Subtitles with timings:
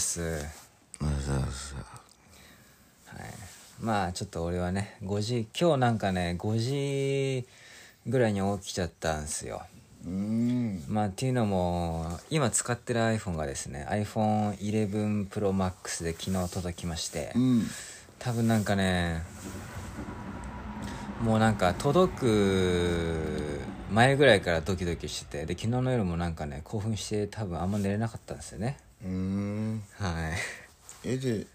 [0.00, 0.20] ます。
[0.98, 1.76] まあささ
[3.80, 7.46] まあちょっと俺はね5時今日なんかね5時
[8.06, 9.62] ぐらいに起きちゃったんですよ。
[10.06, 10.84] うーん。
[10.88, 17.66] まあっていうのも今使ってる iPhone がですね iPhone11 Pro Max で昨日届きましてうん。
[18.18, 19.22] 多分なんかね
[21.22, 28.78] もうなんか届く前ぐらいからドキドキしててで昨日の夜もなんかね興奮して多分あんま寝れなかったんですよね。
[29.02, 29.82] うーん。
[29.98, 30.30] は
[31.04, 31.08] い。
[31.08, 31.46] えで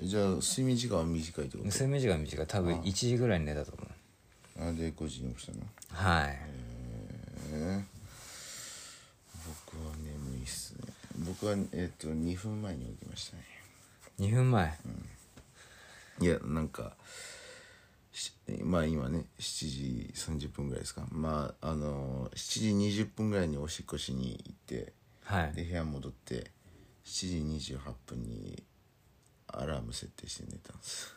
[0.00, 1.68] じゃあ睡眠時間は短いってこと？
[1.68, 2.46] 睡眠時間短い。
[2.46, 4.68] 多分1時ぐらいに寝たと思う。
[4.68, 5.62] あで5時に起きたの？
[5.92, 6.38] はい。
[7.54, 7.82] えー、
[9.74, 10.80] 僕は眠いっすね。
[11.18, 13.42] 僕はえっ、と2分前に起きましたね。
[14.20, 14.78] 2分前。
[16.20, 17.31] いやなんかし
[18.64, 21.06] まあ今ね7時30分ぐらいですか。
[21.10, 24.92] まああの7時20分ぐらいにおしっこしに行って
[25.24, 25.52] はい。
[25.54, 26.50] で部屋戻って
[27.04, 28.62] 7時28分に
[29.48, 31.14] アラーム設定して寝たんです。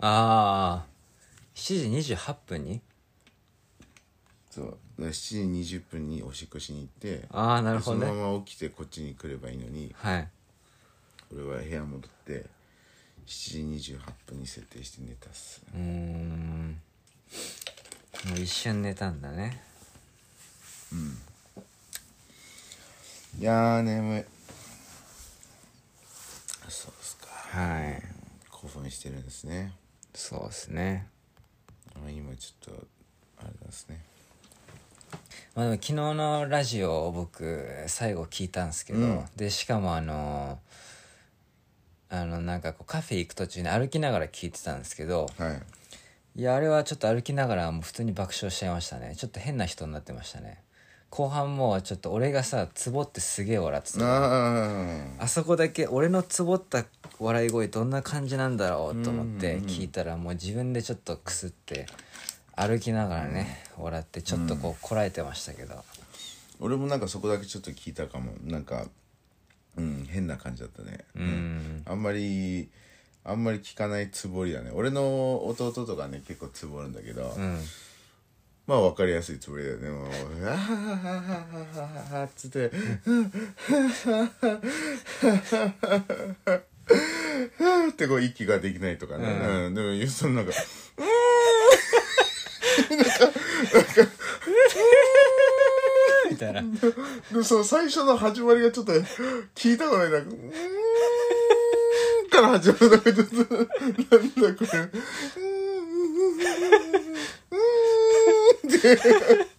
[0.00, 0.86] ああ
[1.54, 2.80] 7時28分に？
[4.50, 4.64] そう。
[4.66, 5.12] だから7
[5.62, 8.06] 時20分におしっこしに行ってああなるほどね。
[8.06, 10.28] そのまま起きてこっちに来ればいいのにはい。
[11.32, 12.46] 俺は部屋戻って
[13.28, 16.80] 7時28分に設定して寝たっすうーん。
[18.30, 19.62] もう一瞬寝たんだね。
[23.38, 24.24] いやー眠い。
[26.68, 27.26] そうですか。
[27.28, 28.02] はい。
[28.50, 29.72] 興奮してるんですね。
[30.14, 31.06] そうですね。
[32.06, 32.86] あ今ちょっと
[33.38, 34.00] あれですね
[35.54, 40.58] まあでも昨日のラジオを僕最後聞いたんですけど、うんでしかもあの
[42.10, 45.62] あのなんかこうカフェ行く途中に歩きながら聞いてたんですけどはい。
[46.40, 49.14] いやあれはちょっと歩きながらもう普通に爆笑しちゃいましたね。
[49.16, 50.62] ちょっと変な人になってましたね。
[51.10, 53.98] 後半もうちょっと俺がさツボってすげえ笑ってた。
[54.04, 56.84] ああそこだけ俺のツボった
[57.18, 61.86] 笑い声どんな感じなんだろうと思って聞いたらもう自分でちょっとくすって
[62.54, 65.82] 歩きながらね笑ってちょっとこうこらえてましたけど。
[66.60, 68.32] 俺もなんかそこだけちょっと聞いたかも。
[68.44, 68.86] なんか
[69.78, 71.04] うん変な感じだったね。
[71.16, 71.82] うん。
[71.86, 72.68] あんまり
[73.24, 74.70] あんまり聞かないつぼりだね。
[74.72, 77.58] 俺の弟とかね結構つぼるんだけど、うん。
[78.66, 79.88] まあ分かりやすいつもりだよね。
[79.88, 80.08] もう
[80.46, 81.20] 「あはははは
[82.12, 82.66] はは」っつって
[87.88, 89.74] 「ってこう息ができないとかね、うん。
[89.74, 90.52] でもユーストンなんか
[92.90, 92.96] み
[96.38, 96.62] たいな。
[96.62, 98.92] でその最初の始まりがちょっと
[99.54, 100.20] 聞いたことないな。
[100.20, 100.36] んか「うー
[102.26, 104.88] ん」から始まるなんかちょっとなんだこれ「うー
[108.66, 109.58] ん」って。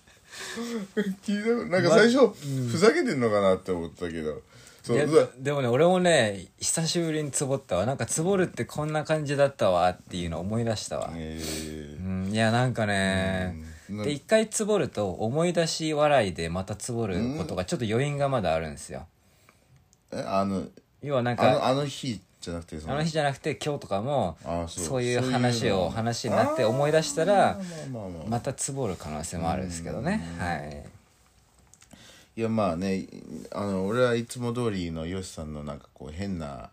[1.24, 2.28] 聞いたことなんか最初、
[2.70, 4.42] ふざけてんのかなって思ったけど。
[4.90, 7.86] うでもね俺もね久しぶりにツボったわ。
[7.86, 11.40] なんかツボるってこんな感じだったわっていうの思い出したわ、え
[12.00, 19.08] うん、いやなんかねうんで一回ツボると思い出し笑いでまたツボることがちょっと余韻がまだあるんですよ。
[20.12, 20.64] ーえあの
[21.02, 24.86] 要はなんあのかあの日じゃなくてそあの日じゃなくて今日とかもあそう。
[24.86, 27.60] そういう話を話になって思い出したら
[27.92, 30.24] まあまあまあまたツボる可能性もあるんですけどね。
[30.38, 30.86] はい。
[32.38, 33.08] いやまあね
[33.52, 36.70] あの俺はいつも通りのヨシさんのなんかこう変な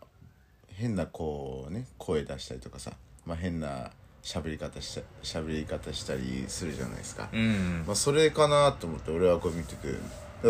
[0.74, 2.92] 変なこうね声出したりとかさ、
[3.24, 3.90] まあ、変な
[4.26, 7.84] 喋り方した喋り方したりするじゃないですか、うん。
[7.86, 9.94] まあ、それかなと思って俺はこう見てて。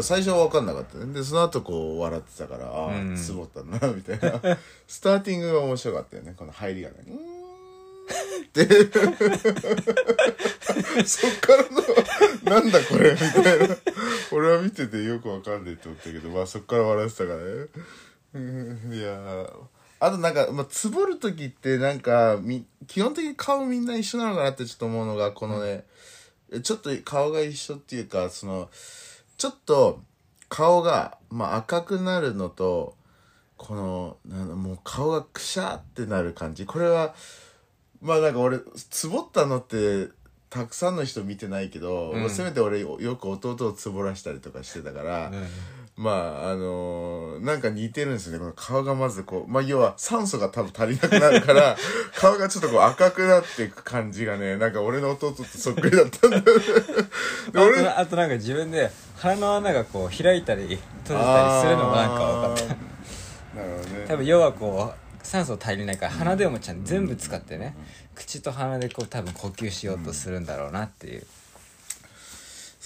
[0.03, 1.13] 最初は分かんなかったね。
[1.13, 3.17] でその後こう笑ってたからああうん。
[3.17, 4.41] つぼったなみたいな。
[4.89, 6.33] スターティングが面白かったよね。
[6.37, 6.97] この入りがね。
[7.07, 7.19] うーん。
[8.43, 8.67] って。
[11.07, 11.83] そっからの
[12.45, 13.77] なんだこれみたいな。
[14.33, 17.43] 俺は見ててよくわかんないと思ったけどまあそっから笑ってたからね。
[18.35, 18.91] うん。
[18.93, 19.51] いやー
[19.99, 25.85] あとなんか、まあ、つぼる時ってなんかみ基本的に顔みんな一緒なのかなってちょっと思うのがこのね、
[26.63, 28.69] ちょっと顔が一緒っていうかその
[29.39, 30.03] ちょっと
[30.49, 32.95] 顔が、まあ、赤くなるのと
[33.57, 36.67] このなんだもう顔がくしゃーってなる感じ。
[36.67, 37.15] これは
[38.03, 38.59] まあなんか俺
[38.91, 40.09] つぼったのって
[40.51, 42.31] たくさんの人見てないけど、うん。
[42.31, 45.33] せめて俺よく弟をつぼらしたりとかしてたから、
[45.97, 48.39] まああのーなんか似てるんですよね。
[48.41, 51.77] この顔がまずこうまあ要は酸素が多分足りなくなるから
[52.17, 56.43] 顔がちょっとこう赤くなっていく感じがねなんか俺の弟とそっくりだったんだよ
[57.55, 62.63] 俺とあとなんか自分で鼻の穴がこう開いたり閉じたりするのがなんか分かった。
[62.63, 64.05] たなるほどね。
[64.09, 67.75] 多分要はこう酸素足りないから鼻でもちゃんと全部使ってね
[68.15, 71.27] 口と鼻でこう多分呼吸しようとするんだろうなっていう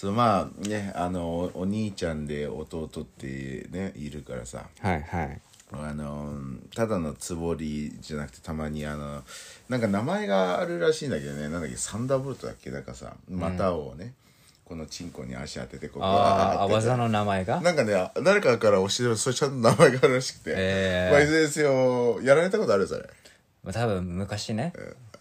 [0.00, 4.64] そうまあねあのおお兄ちゃんで弟ってねいるからさ。
[4.80, 5.40] はいはい。
[5.72, 6.32] あの
[6.74, 9.22] ただのつぼりじゃなくてたまにあの
[9.68, 14.14] なんか名前があるらしいんだけどねなんだっけサンダーボルトだっけなんかさ股をね、
[14.64, 17.60] このチンコに足当ててこうあ技の名前が？
[17.60, 21.12] なんかね誰かから教えてもそれちゃんと名前があるらしくて、えー。
[21.12, 23.02] まあいずれですよやられたことあるそれ。
[23.02, 23.10] まあ
[23.64, 24.72] 多分昔ね。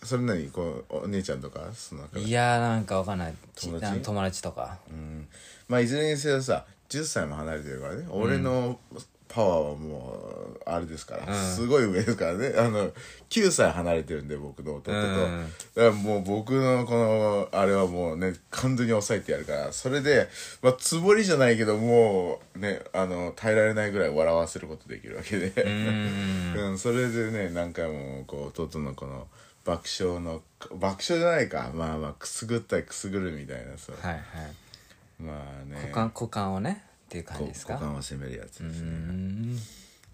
[0.03, 2.23] それ何こうお姉ちゃんとかその中で？
[2.23, 3.33] いやーなんかわかんない。
[3.55, 3.99] 友達？
[3.99, 4.77] ち友達とか。
[4.89, 5.27] うん。
[5.67, 8.79] まあいずれにせよさ10歳も離れてるからね、俺の
[9.29, 12.53] パワーはもうあれですから、すごい上ですからね。
[12.57, 12.91] あの
[13.29, 15.45] 9歳離れてるんで僕の弟と、うん。
[15.75, 19.71] だからもう僕のこのあれはもうね完全に抑えてやるから。
[19.71, 20.27] それで
[20.63, 26.53] まあつぼりじゃないけどもうねあの耐えられないぐらい笑わせることできるわけで、うん。
[26.55, 29.27] うん、それでね何回もこう弟のこの
[29.63, 30.41] 爆笑の
[30.73, 31.69] 爆笑じゃないか。
[31.75, 34.23] まあまあくすぐったりくすぐるみたいなさ、はいはい。
[35.21, 35.75] まあね。
[35.83, 37.73] 股間股間をねっていう感じですか？
[37.73, 39.55] 股間を攻めるやつですうね、ん。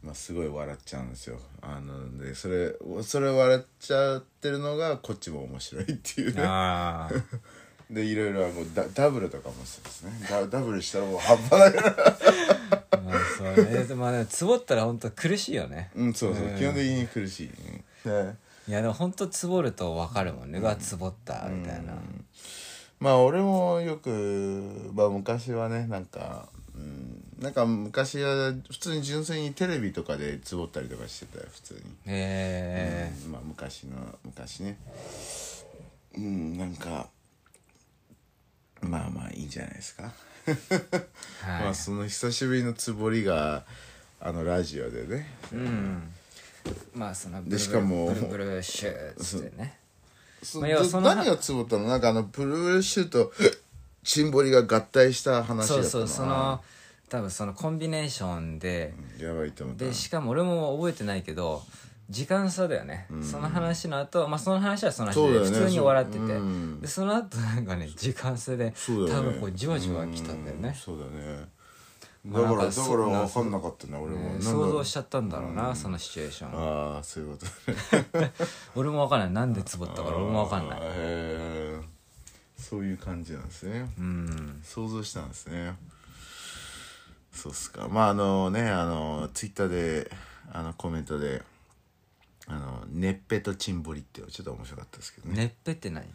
[0.02, 1.38] まあ、すごい笑っちゃうんですよ。
[1.62, 6.36] あのでそれそれ笑っちゃってるのがこっちも面白いっていう。
[6.36, 6.42] ね
[7.92, 10.12] でいろいろもうダダブルとかもそうですね。
[10.30, 11.74] ダダブルしたらもう半端ない。
[11.74, 11.82] か
[12.92, 13.84] らまあそうね。
[13.84, 15.92] でまあでもつぼったら本当苦しいよね。
[15.96, 17.50] うんそうそう、基本的に苦しい、
[18.06, 18.38] うんね。
[18.68, 20.58] いやでも本当つぼると分かるもんね。
[20.60, 21.94] うわつぼったみたいな。
[23.00, 24.10] まあ俺もよく、
[24.94, 33.32] まあ、昔はねなんか、うん、なんか昔は普通に純粋にテレビとかでつぼったりとかしてたよ普通に、へえうん。
[33.32, 34.78] まあ昔の昔ね。
[36.18, 37.10] うんなんか
[38.82, 40.14] まあまあいいんじゃないですか、はい。
[41.64, 43.66] まあその久しぶりのつぼりが
[44.20, 46.14] あのラジオでね、うん。
[46.94, 49.80] まあそのブルブでルしかもブルブルシューっつってね。
[50.54, 51.88] 何がつぼったの？
[51.88, 53.34] なんかあのプルーシューと
[54.06, 55.90] チンボリが合体した話だったの？
[55.90, 56.62] そうそうその
[57.10, 59.86] 多分そのコンビネーションでやばいと思った。
[59.86, 61.62] でしかも俺も覚えてないけど
[62.10, 65.50] 時間差だよね、その話の後、まあその話はその話そうだよね。
[65.50, 66.80] で普通に笑ってて、そううん。
[66.82, 69.30] でその後なんかね時間差で、多そうだよね。
[69.32, 70.70] 分こうじわじわ来たんだよね。
[70.70, 71.48] うそうだね。
[72.24, 74.20] まあだからだからなんかそう分かんなかったね俺も。
[74.20, 76.96] ねなんだ想像しちゃったんだろうな、そのシチュエーション。
[76.96, 77.46] ああそういうこ
[78.14, 78.32] とね。
[78.76, 79.32] 俺も分かんない。
[79.32, 80.80] なんでつぼったから俺も分かんない。
[80.82, 81.80] へえ
[82.58, 83.90] そういう感じなんですね。
[83.98, 84.62] うん。
[84.64, 85.76] 想像したんですね。
[87.32, 87.88] そうっすか。
[87.90, 90.12] まああのねあのツイッターで
[90.52, 91.44] あのコメントで
[92.48, 95.36] あの「ねっぺとチンボリ」ってちょっと面白かったですけどね。
[95.36, 96.06] ねっぺって何？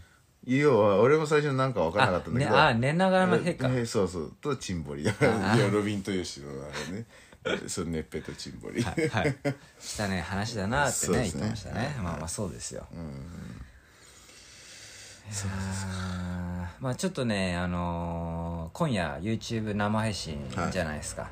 [0.46, 2.50] 要は俺も最初なんか分からなかったんだけど。
[2.52, 4.32] あ,、ね、あ寝ながらのへかえそうそう。
[4.40, 5.04] とチンボリ。
[5.04, 5.26] だか
[5.70, 7.06] ロビンとヨシのあれね。
[7.68, 8.82] そのねっぺとチンボリ。
[8.82, 9.36] はいはい。
[9.78, 11.22] したね話だなってねね。
[11.24, 11.94] 言ってましたね。
[12.02, 12.86] まあまあそうですよ、
[15.30, 20.38] いやーまあちょっとねあのー今夜 YouTube 生配信
[20.70, 21.28] じゃないですか、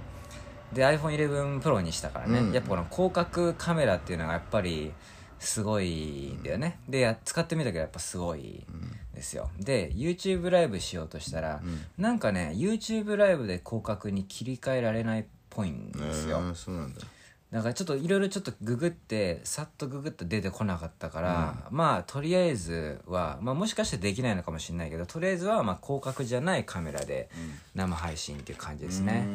[0.72, 2.52] で iPhone11Pro にしたからね、うん。
[2.52, 4.92] やっぱこの広角カメラっていうのがやっぱり
[5.38, 8.66] すごいんだよね、でや使ってみたけどやっぱすごい
[9.14, 9.50] ですよ。
[9.60, 11.60] で YouTube ライブしようとしたら、
[11.96, 17.00] なんかね YouTube ライブで広角に切り替えられないっぽいんですよ、えーそうなんだ
[17.50, 27.30] だからちょっといろいろちょっとググってさっとググって出てこなかったから、まあとりあえずは、まあ、もしかしてできないのかもしれないけどとりあえずはまあ広角じゃないカメラで
[27.74, 29.26] 生配信っていう感じですね、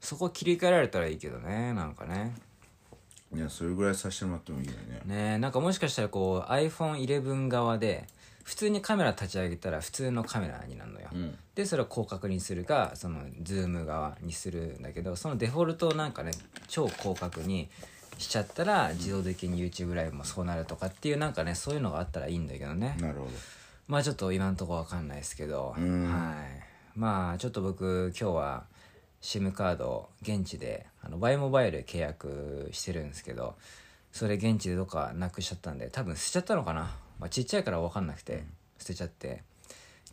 [0.00, 2.34] そこ切り替えられたらいいけどねなんかね。
[3.34, 5.00] いやそれぐらいさせてもらってもいいよね。
[5.06, 8.06] ねなんかもしかしたらこう iPhone11 側で
[8.42, 11.38] 普通にカメラ立ち上げたら普通のカメラになるのよ、ん。
[11.54, 16.32] でそれを広角にするかそのズーム側にするんだけどそのデフォルトをなんかね
[16.68, 17.68] 超広角に
[18.18, 22.96] しちゃったら自動的に YouTube ライブもそうなるとかっていうなんかねそういうのがあったらいいんだけどね。
[23.00, 23.30] なるほど。
[23.88, 26.04] まあちょっと今のところわかんないですけど、ん。
[26.04, 26.98] はい。
[26.98, 28.64] まあちょっと僕今日は
[29.22, 33.54] SIM カードを現地であの Y モバイル契約してるんですけど
[34.10, 38.44] それ現地でどっかなくしちゃったんで多分捨てちゃったのかな、まあ、ちっちゃいから分かんなくて
[38.78, 39.42] 捨てちゃって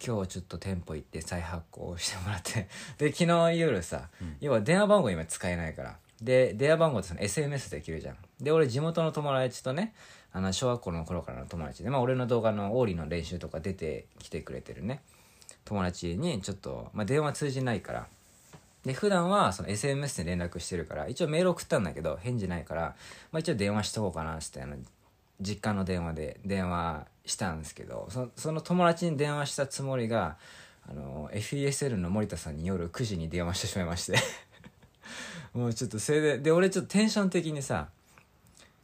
[0.06, 8.18] 今日ちょっと店舗行って再発行してもらって で昨日夜さ、要は電話番号今使えないからで電話番号ってその SMS できるじゃん。
[8.41, 9.94] で俺地元の友達とね
[10.32, 15.01] あの小学校の頃からの友達で、まあ、俺の動画のオーリーの練習とか出てきてくれてるね
[15.65, 18.08] 友達にちょっと、まあ、電話通じないから。
[18.86, 22.96] で普段はその SMS で連絡してるから一応メール送ったんだけど返事ないから、
[23.32, 24.77] まあ、一応電話しとこうかなっつってあの
[25.41, 30.38] 実家の電話で電話したんですけどそその友達に電話したつもりが
[30.89, 34.17] あの FESL の森田さんに夜9時に電話してしまいまして。
[35.53, 37.89] もうちょっとそれでで俺ちょっとテンション的にさ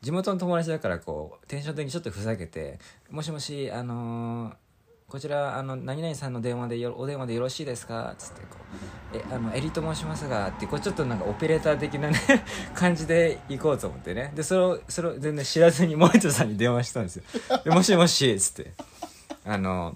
[0.02, 2.80] 地元の友達だからこうテンション的にちょっとふざけて
[3.12, 4.65] 「もしもしあのー
[5.08, 8.58] こちらあの何々さんの電話でよお電話でよろしいですか?」っつってこ
[9.14, 12.20] う「えあのエリと申しますが」ってこうちょっとなんかオペレーター的なね
[12.74, 14.32] 感じで行こうと思ってね。
[14.36, 17.24] でそれをそれを全然知らずに森田さんに電話したんですよ
[17.64, 18.74] 「でもしもし」っつって。
[19.48, 19.96] あの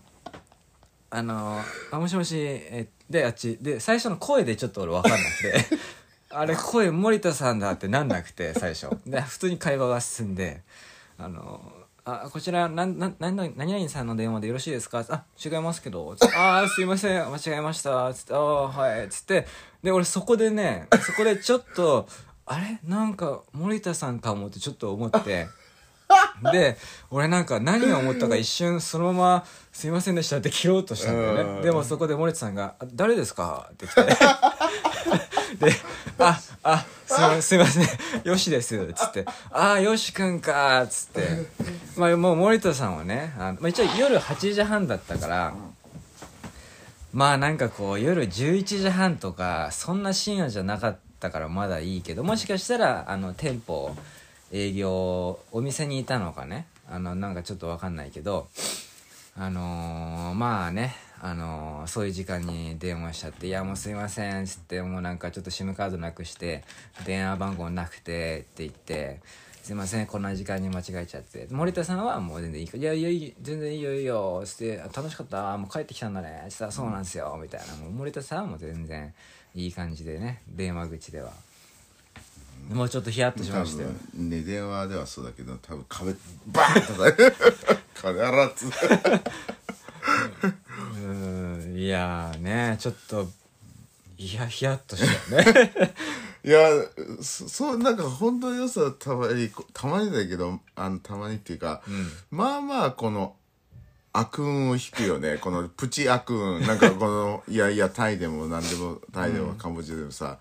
[1.09, 1.59] あの
[1.91, 3.57] あもしもしえであっち。
[3.59, 5.79] で最初の声でちょっと俺分かんなくて。
[6.31, 8.89] あれ声森田さんだってなんなくて最初。
[9.07, 10.61] で普通に会話が進んで
[11.17, 11.73] あの
[12.25, 15.03] あこちらなんなんなん何々さんの電話でよろしいですか？
[15.09, 16.15] あ違いますけど。
[16.35, 17.31] ああすいません。
[17.31, 18.13] 間違えました。
[18.13, 19.09] つってああはい。
[19.09, 19.47] つって。
[19.83, 22.07] で俺そこでねそこでちょっと
[22.45, 22.79] あれ？
[22.83, 25.47] なんか森田さんかもってちょっと思って。
[26.51, 26.75] で
[27.11, 31.55] 俺なんか何を思ったか一瞬そのまま「すいませんでした」って切ろうとしたんだようん。
[31.57, 34.03] ねでもそこで森田さんが「あ誰ですか?」って来て。
[35.59, 35.71] で
[36.19, 37.87] 「ああすいませんすいません。
[38.23, 41.47] よしです」っつって「ああよしくんか」っつって。
[41.97, 45.53] まあもう森田さんはねあの、まあ、一応夜8時半だったから
[47.11, 53.95] まあなんかこう夜11時半とかそんな深夜じゃなかったからまだいいけどもしかしたらあの店舗
[54.51, 56.67] 営業お店にいたのかね。
[56.89, 58.47] あのなんかちょっと分かんないけど。
[59.37, 66.63] あのーまあねあのそういう時間に電話しちゃって「いやもうすいません」っつってもうなんかちょっと SIM カードなくして
[67.05, 69.19] 電話番号なくてって言って
[69.61, 75.57] 「すいませんこんな時間に間違えちゃって」森田さんはもう全然いい「いやいやいい全然いいよいいよ」つって「楽しかった？
[75.57, 77.75] もう帰ってきたんだね」つったら「そうなんですよ」みたいな。
[77.75, 79.13] もう森田さんはもう全然
[79.55, 81.31] いい感じでね電話口では。
[82.69, 83.89] もうちょっとヒヤッとしましたよ。
[84.13, 86.13] ね電話ではそうだけど多分壁
[86.47, 87.33] バーンと
[88.01, 88.71] か 必ず。
[90.95, 91.07] う
[91.73, 91.75] ん。
[91.77, 93.27] いやーねちょっと
[94.17, 95.93] いやヒヤッとしたよね。
[96.43, 96.69] いや
[97.21, 101.81] そそうなんか本当に良さたまにたまにだけどあのたまにっていうか、
[102.31, 103.35] まあまあこの
[104.11, 105.37] 悪運を引くよね。
[105.37, 106.61] このプチ悪運。
[106.65, 110.39] なんかこのいやいやタイでも何でもタイでもカンボジアでもさ、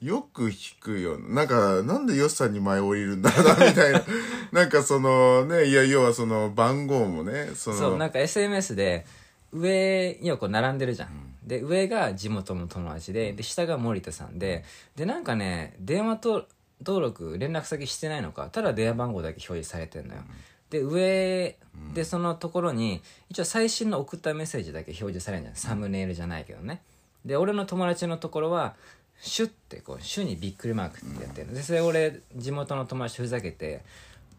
[0.00, 4.02] よく引くよなんかなんでヨッさんに前降りるんだろうなみたいな。
[4.50, 7.76] なんかそのねいや要はその番号もねその。
[7.76, 9.04] そうなんか SMS で
[9.52, 14.64] 上にはこう並んでるじゃん、で上が地元の友達でで下が森田さんで
[14.96, 16.46] でなんかね電話と
[16.82, 20.22] 登録連絡先してないのかただ電話番号だけ表示されてんのよ、
[20.70, 21.58] で上
[21.92, 25.56] でそのところに一応最新の送ったメッセージだけ表示されるじゃん。
[25.56, 26.80] サムネイルじゃないけどね。
[27.24, 28.74] で俺の友達のところは
[29.20, 31.54] シュッてこうシュにびっくりマークってやってるの。
[31.54, 33.82] でそれ俺地元の友達とふざけて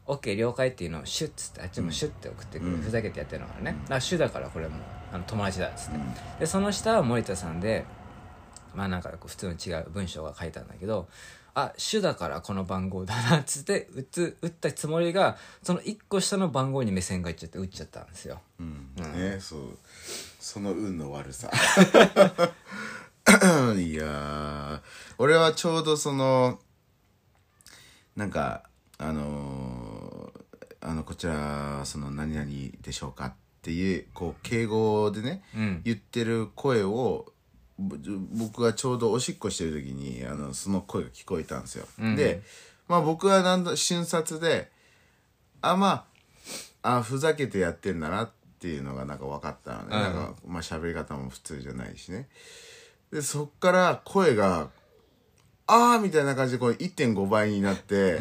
[0.08, 3.78] OK 了解っていうのをシュッつってあっちもシュッて送ってくる、ふざけてやってるのからね。
[3.84, 4.80] だからシュだからこれもう
[5.14, 6.00] あの友達だっつって、
[6.40, 7.86] でその下は森田さんで
[8.74, 11.08] まあなんかこう普通の違う文章が書いてあるんだけど
[11.54, 18.40] あ主だからこの番号だなっつって打つ打ったつもりがその1個下の番号に目線がいっちゃって打っちゃったんですよ。
[18.60, 18.92] うん。
[18.96, 19.60] ねそう。
[20.40, 21.52] その運の悪さ
[23.80, 24.82] いやー。
[25.18, 26.60] 俺はちょうどその
[28.16, 28.64] なんか
[28.98, 30.42] あのー
[30.84, 32.46] あのこちらその何々
[32.82, 35.82] でしょうかっていうこう敬語でね、うん。
[35.86, 37.32] 言ってる声を
[37.78, 37.98] ぼ
[38.34, 42.16] 僕がちょうどおしっこしてる時にあのその声が聞こえたんですよ、うん。
[42.16, 42.42] で
[42.88, 44.72] まあ僕はなんだ瞬殺で
[45.62, 46.06] あま
[46.82, 52.28] ああふざけてやってんだなっていうのがなんか分かったのね、なんかまあ喋り方も普通じゃないしね
[53.12, 54.70] でそっから声が
[55.68, 58.20] 「ああ」みたいな感じでこう1.5倍になって、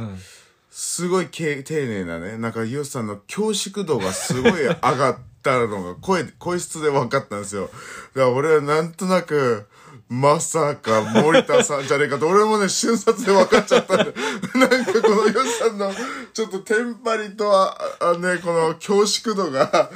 [0.70, 7.62] すごいけ丁寧なねなんかヨシさんの恐縮度がすごい 上がったのが声声質で分かったんですよ。
[7.62, 7.72] だか
[8.14, 9.66] ら俺はなんとなく
[10.10, 14.12] まさか森田さんじゃねえかと俺もね瞬殺で分かっちゃったんで
[14.58, 15.94] なんかこのヨシさんの
[16.34, 19.88] ちょっとテンパリとああねこの恐縮度が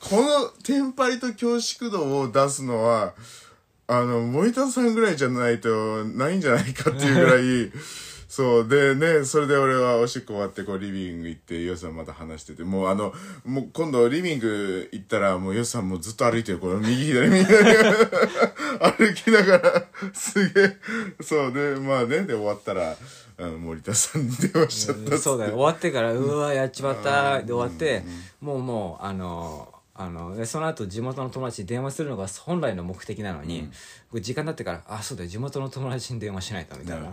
[0.00, 3.14] このテンパリと恐縮度を出すのは
[3.90, 7.72] あの、森田さんぐらいじゃないとないんじゃないかっていうぐらい、
[8.30, 8.68] そう。
[8.68, 13.12] でね、それで俺はおしっこ終わって、こう、リビング行って、ヨシさんまた話してて、もうあの、
[13.44, 17.74] もう今度リビング行ったら、もうヨシさんもずっと歩いてる、この右左右左
[18.78, 20.76] 歩きながら、すげえ、
[21.20, 22.96] そうで、まあね、で終わったら、
[23.38, 25.54] あの、森田さんに電話しちゃったっつってそうだよ。
[25.54, 28.04] 終わってから「うわやっちまった」で終わって
[28.40, 33.68] もうもうあのあのでその後地元の友達に電話するのが本来の目的なのに、
[34.10, 37.08] これ時間経ってから「あそうだよ地元の友達に電話しないと」みたいな、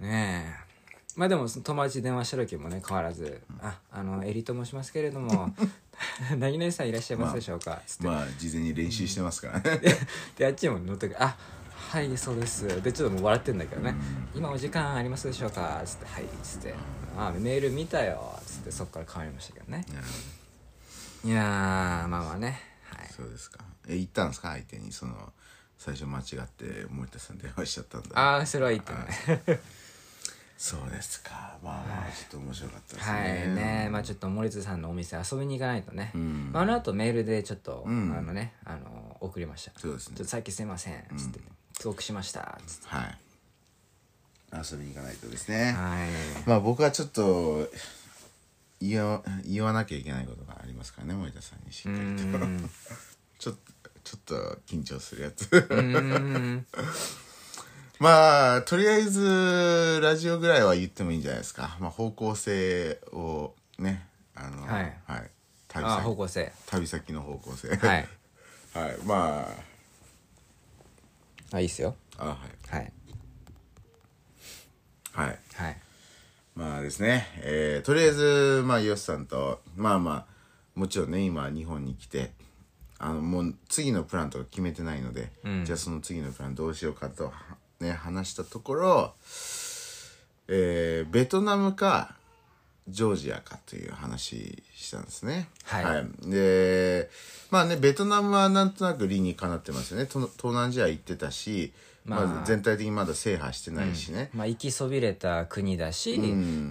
[0.00, 0.72] ねえ。
[1.14, 5.54] まあでも友達に電話した時もね変わらず「ああのエリと申しますけれども
[6.36, 9.80] 何々さんいらっしゃいますでしょうか」つって、まあ、事前に練習してますからね。
[10.36, 11.36] であっちにも乗ってくあ
[11.76, 12.82] はいそうです。
[12.82, 13.94] でちょっともう笑ってんだけどね
[14.34, 16.74] 「今お時間ありますでしょうか?」つって「はい」つって
[17.16, 19.84] 「あメール見たよ」つってそっから変わりましたけどね
[21.24, 22.60] いやーまあまあね。
[22.84, 23.08] はい。
[23.08, 23.58] そうですか。
[23.88, 24.50] え言ったんですか？
[24.50, 24.90] 相手に。
[24.92, 25.14] その
[25.78, 28.08] 最初間違って森田さん電話しちゃったんだ。
[28.14, 29.60] ああそれはいいってね
[30.56, 31.56] そうですか。
[31.62, 33.18] まあまあちょっと面白かったですね。
[33.18, 33.88] はいね。
[33.90, 36.52] まあちょっと森津さんのお店遊びに行かないとね、ん。
[36.52, 38.14] まあ、あの後メールでちょっと、ん。
[38.16, 39.72] あのねあの送りました。
[39.78, 40.16] そうですね。
[40.16, 41.04] ちょっと最近すいません。
[41.16, 41.40] つって、
[41.74, 42.60] 帰国しました。
[42.66, 42.86] つって。
[42.88, 43.18] はい。
[44.70, 45.72] 遊びに行かないとですね。
[45.72, 46.08] はい。
[46.46, 47.68] まあ僕はちょっと
[48.80, 52.68] 言わ言わなきゃいけないことがありますからね森田さんにしっかりと。
[53.38, 53.72] ちょっと
[54.04, 55.48] ちょっと緊張するやつ。
[58.00, 64.92] まあとりあえずラジオぐらいは言ってもいいんじゃないですか、まあ、方向性をねあのはい。
[65.68, 66.52] 旅ああ方先向性。
[66.66, 67.68] 旅先の方向性。
[67.76, 68.08] はい。
[68.74, 68.96] はい。
[69.04, 69.48] ま
[71.52, 71.60] あ。
[71.60, 71.96] いいっすよ。
[72.18, 72.76] ああはい。
[72.76, 72.92] はい。
[75.12, 75.38] はい。
[75.54, 75.80] はい。
[76.54, 80.32] まあですね、えーとりあえず、まあ、ヨシさんと、まあまあ、
[80.74, 82.32] もちろんね、今、日本に来て、
[82.98, 85.30] あの、もう、次のプランとか決めてないので、
[85.64, 87.32] じゃあその次のプランどうしようかと、
[87.80, 89.14] ね、話したところ、
[90.48, 92.14] えーベトナムか、
[92.88, 95.48] ジョージアかという話したんですね。
[95.64, 97.10] はいで、
[97.50, 100.06] まあね、ベトナムはなんとなく理にかなってますよね。
[100.06, 101.72] と東南アジア行ってたし、
[102.04, 104.30] まあ、まあ全体的にまだ制覇してないしね。
[104.34, 106.20] まあ、行きそびれた国だし、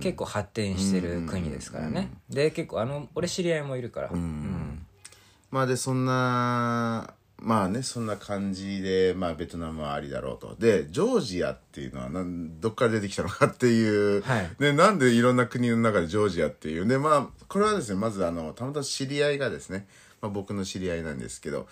[0.02, 4.86] 結構発展してる国ですからね、で結構あの俺知り合いもいるから、うん。
[5.50, 10.56] まあでそんなまあねそんな感じで、まあ、ベトナムはありだろうと。
[10.60, 14.50] でジョージアっていうのはなんどっから出てきたのかっていう、はい。
[14.60, 16.86] ね、なんでいろんな国の中でジョージアっていう。
[16.86, 19.88] ねまあこれはですねまずあのたまたま知り合いがですね、
[20.22, 21.68] まあ、僕の知り合いなんですけど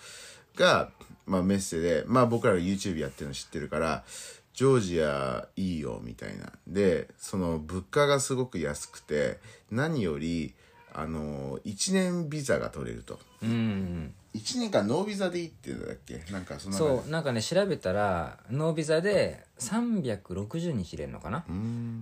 [0.56, 0.90] が、
[1.30, 4.04] まあ、メッセで、まあ、僕らが YouTube やってるの知ってるから
[4.52, 6.52] ジョージアいいよみたいな。
[6.66, 9.38] でその物価がすごく安くて
[9.70, 10.54] 何より
[10.92, 13.18] あの1年ビザが取れると。
[13.42, 16.22] うん1年間ノービザでいいって言うんだっけ？
[16.32, 21.44] なんかそんなそうなんかね調べたらノービザで360日入れるのかな？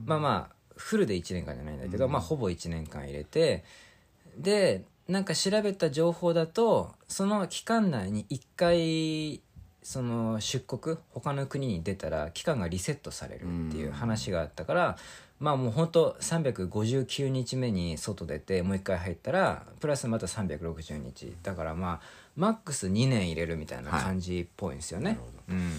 [0.07, 3.65] まあまあフルで1年間じゃないんだけど、まあほぼ1年間入れて
[4.37, 9.41] でなんか調べた情報だとその期間内に1回
[9.83, 14.99] その出国他の国に出たら期間がリセットされるっていう話があったから、
[15.41, 21.33] まあもう本当359日目に外出てもう1回入ったらプラスまた360日。
[21.43, 22.01] だからまあ
[22.37, 25.19] マックス2年入れるみたいな感じっぽいんですよね。
[25.49, 25.73] うん。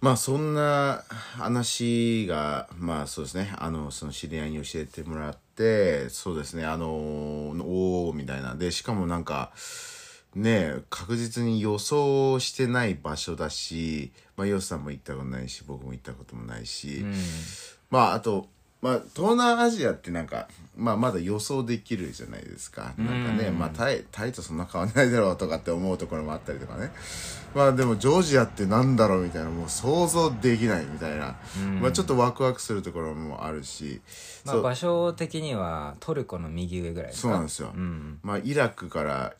[0.00, 3.52] まあそんな話がまあそうですね。
[3.58, 5.43] あのその知り合いに教えてもらって
[6.10, 9.52] そうですねあのおおみたいなでしかもなんか
[10.34, 17.04] ね確実に予想してない場所だしまあヨシさんも行ったことないし僕も行ったこともないし、
[17.90, 18.48] まああと
[18.84, 22.92] まあ東南アジアってなんか、まあ、まだ予想できるじゃないですか。
[22.98, 26.90] なんかね、まあタイタイとそんな変わんないだろうとかって思うところもあったりとかね。
[27.54, 31.36] まあでもジョージアってなんだろうみたいなもう想像できないみたいな、
[31.80, 34.02] まあちょっとワクワクするところもあるし、
[34.44, 37.28] まあ、場所的にはトルコの右上ぐらいですか？
[37.28, 37.72] そうなんですよ、
[38.22, 39.32] まあイラクから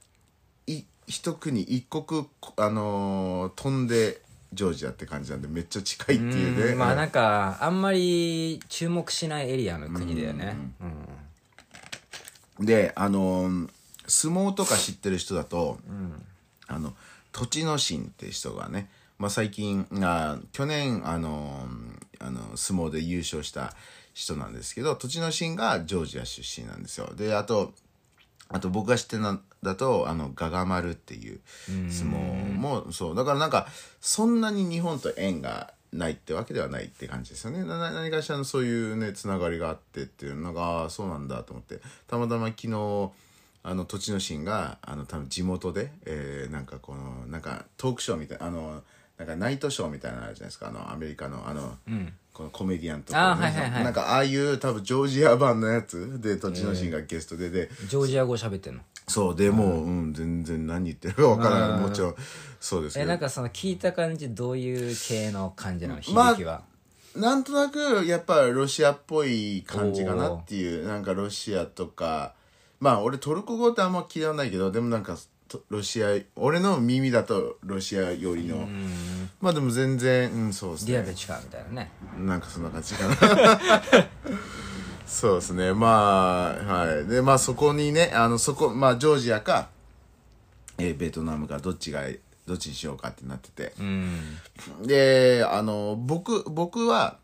[0.67, 2.27] い一国一国
[2.57, 4.23] あのー飛んで
[4.55, 10.57] ジョージアって感じなんでめっちゃ近いっていうね、うんまあなんかあんまり注目しないエリアの国だよね。
[10.81, 13.69] うんであのー
[14.07, 15.79] 相撲とか知ってる人だと、
[16.67, 16.93] あの
[17.33, 23.75] 栃ノ心って人がね、まあ、最近あ去年あのーあの相撲で優勝した
[24.13, 27.13] 人なんですけど栃ノ心がジョージア出身なんですよ。
[27.17, 27.73] であと
[28.49, 31.41] あと僕が知ってるのだとあのガガ丸っていう
[31.91, 33.17] 相撲もそう。
[33.17, 33.67] だからなんか
[34.01, 37.65] そんなに日本と縁がないってわけではないって感じですよね。
[37.65, 41.81] なな何かしらのそういうねつながりがあってっていうのがそうなんだと思って。
[42.07, 43.11] たまたま昨日
[43.67, 48.83] あの栃ノ心があの多分地元で、えーなんかこのなんかトークショーみたいなあの
[49.17, 50.69] なんかナイトショーみたいなのあるじゃないですか。
[50.69, 51.79] あのアメリカのあの、
[52.33, 53.85] このコメディアンとか、あーはいはいはい。
[53.85, 58.81] なんかああいう多分ジョージア版のやつで栃ノ心がゲストでで、ジョージア語喋ってんの？
[59.07, 61.81] そうでもう、うん、全然何言ってるかわからない。
[61.81, 62.15] もちろん。
[62.59, 63.05] そうですけど。
[63.05, 66.01] えなんかその聞いた感じどういう系の感じなの？
[66.15, 66.63] まあ響きは、
[67.15, 72.35] なんとなくやっぱロシアっぽい感じかなっていうなんかロシアとか
[72.81, 75.17] まあ俺トルコ語ってあんま嫌わないけどでもなんか
[75.49, 78.67] とロシア俺の耳だとロシア寄りの。
[79.41, 80.93] まあでも全然うんそうですね。
[80.93, 81.91] ディアベチカみたいなね。
[82.19, 83.15] なんかそんな感じかな
[85.15, 85.73] そうですね。
[85.73, 87.07] まあはい。
[87.07, 89.69] でまあそこにねあのそこまあジョージアか、
[90.77, 92.03] えーベトナムかどっちが
[92.47, 94.37] どっちにしようかってなってて、うん。
[94.85, 97.19] であの僕僕は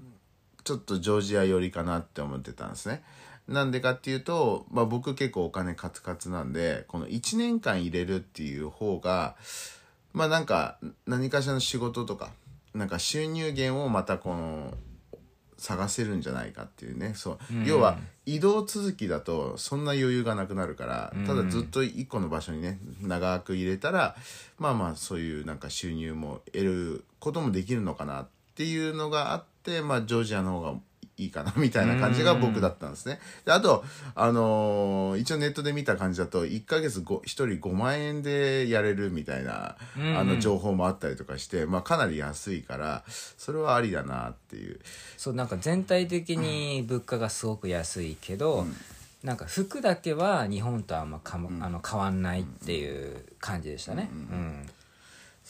[0.63, 3.03] ちょっとジョージア寄りかなって思ってたんですね。
[3.49, 9.35] なんでかっていうと、まあ僕結構お金カツカツなんで、この1年間入れるっていう方が、
[10.13, 12.31] まあなんか何かしらの仕事とか、
[12.73, 14.75] なんか収入源をまたこの、
[15.61, 17.13] 探せるんじゃないかっていうね。
[17.15, 24.17] そう、要は移動続きだとそんな余裕がなくなるから、ただずっと一個の場所にね長く入れたら
[24.59, 30.75] まあまあそういうなんか収入も得ることもできるのかなっていうのがあってまあジョージアの方が
[31.21, 33.21] いいかなみたいな感じが僕だったんですね。
[33.45, 44.81] であと、あのー一応ネットで見た感じだと1ヶ月ご1人5万円でやれるみたいな、あの情報もあったりとかして、まあ、かなり安いからそれはありだなっていう。
[45.17, 48.67] そうなんか全体的に物価がすごく安いけど、
[49.23, 54.71] なんか服だけは日本とあんまかも、あの変わんないっていう感じでしたね、うん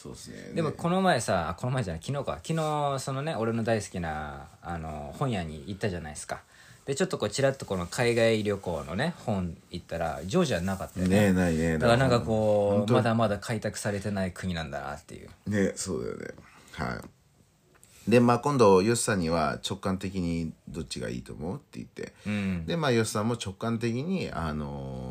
[0.01, 0.51] そうですね。
[0.55, 2.39] でもこの前さあこの前じゃない昨日か。
[2.43, 6.41] 昨日そのね俺の大好きなあの本屋に行ったじゃないですか。
[6.87, 11.19] でちょっとこうちらっとこの海外旅行のね本行ったらジョージアなかったよね。
[11.19, 15.29] ねえないねだからなんかこうまだまだ開拓されてない国なんだなっていう。
[15.47, 16.27] ねそうだよね。
[16.71, 18.09] はい。
[18.09, 22.65] でまあ今度ヨシさんには直感的にどっちがいいと思うって言って、うん。
[22.65, 25.10] でまあヨシさんも直感的にあの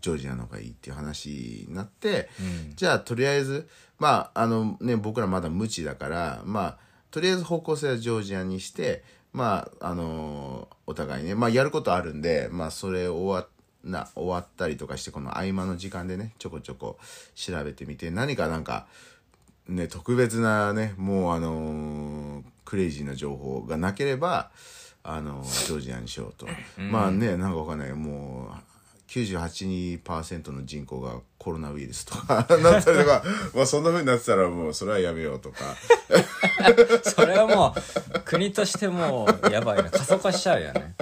[0.00, 2.28] ジョージアの方がいいっていう話になって、
[2.76, 6.78] じゃあとりあえずまああのね僕らまだ無知だからまあ
[7.10, 13.46] とりあえず方向性はジョージアにしてまああのーお互いねまあやることあるんでまあそれ終わ
[13.84, 16.98] な終わったりとかしてこの合間の時間でねちょこちょこ
[17.34, 18.86] 調べてみて何かなんか
[19.68, 24.50] ね特別なねもうあのークレイジーな情報がなければ
[25.02, 27.92] あのージョージアにしようと、まあねなんかわかんない。
[27.94, 28.67] もう
[29.08, 33.22] 98%の人口がコロナウイルスとか なったりとか
[33.54, 35.58] まあそんな風になってたらもうそれはやめようとか。
[37.02, 39.90] それはもう国としてもうやばいな。
[39.90, 40.94] 過疎化しちゃうよね。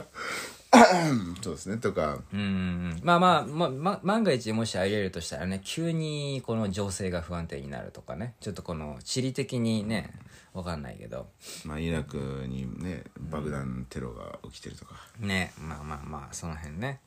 [1.42, 1.78] そうですね。
[1.78, 2.18] とか。
[2.32, 2.40] うん。
[2.40, 2.48] うんう
[2.94, 8.34] んまあまあ、まま、万が一もしあり得るとしたらね急にこの情勢が不安定になるとかね。
[8.40, 10.12] ちょっとこの地理的にね
[10.52, 11.26] わかんないけど。
[11.64, 14.94] まあイラクにね爆弾テロが起きてるとか。
[15.18, 15.52] ね。
[15.58, 17.00] まあまあまあその辺ね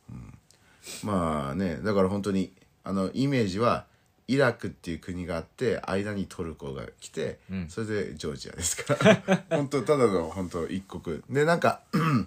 [1.04, 2.52] まあねだから本当に
[2.84, 3.86] あのイメージは
[4.28, 9.44] イラクっていう国があって間にトルコが来て、それでジョージアですから。
[9.50, 11.24] 本当ただの本当一国。
[11.32, 11.82] でなんか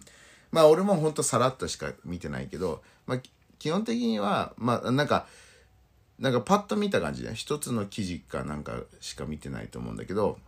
[0.51, 5.29] まあ俺も本当さらっとしか見てないけど、まあ、き基本的にはまあなんか
[6.19, 10.39] なんかパッと見た感じで一つの記事かなんかしか見てないと思うんだけど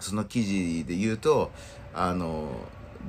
[0.00, 1.52] その記事で言うと
[1.94, 2.50] あの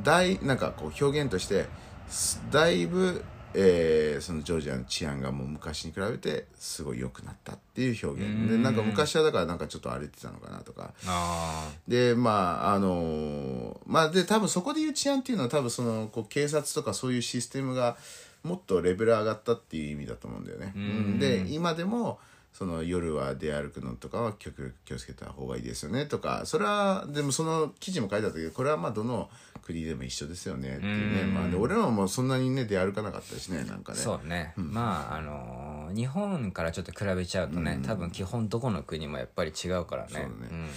[0.04, 1.66] 大なんかこう表現として
[2.08, 3.24] すだいぶ、
[3.58, 8.50] えーそのジョージアの治安がもう昔に比べてすごい良くなったっていう表現。
[8.50, 10.94] でなんか昔はだからなんかちょっと荒れてたのかなとか。
[11.06, 17.98] あでまああのまあで多分そこでいう治安っていうのは多分そのこう警察とかそういうシステムが
[18.44, 20.74] もっとレベル上がったっていう意味だと思うんだよね。
[20.76, 21.20] うん。
[21.20, 22.20] で今でも
[22.58, 26.06] その夜は出歩くのとかは極力気をつけた方がいいですよね。
[26.06, 29.30] とかそれはでもその記事も書いてあったけどこれはまあどの
[29.62, 30.78] 国でも一緒ですよね。
[30.78, 31.24] っていうね。
[31.26, 33.98] まあで俺らはもうそんなにね出歩かなかったしねなんかね。
[33.98, 40.10] そうね、まああのー日本からちょっと比べちゃうとね、多分基本どこの国もやっぱり違うからね。
[40.12, 40.68] そうね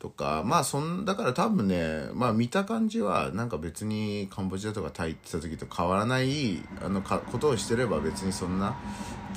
[0.00, 8.74] とかまあそんだから多分ねまあ見た感じはなんか別にカンボジアとかタイ行ってた時と変わらないあのかことをしてれば別にそんな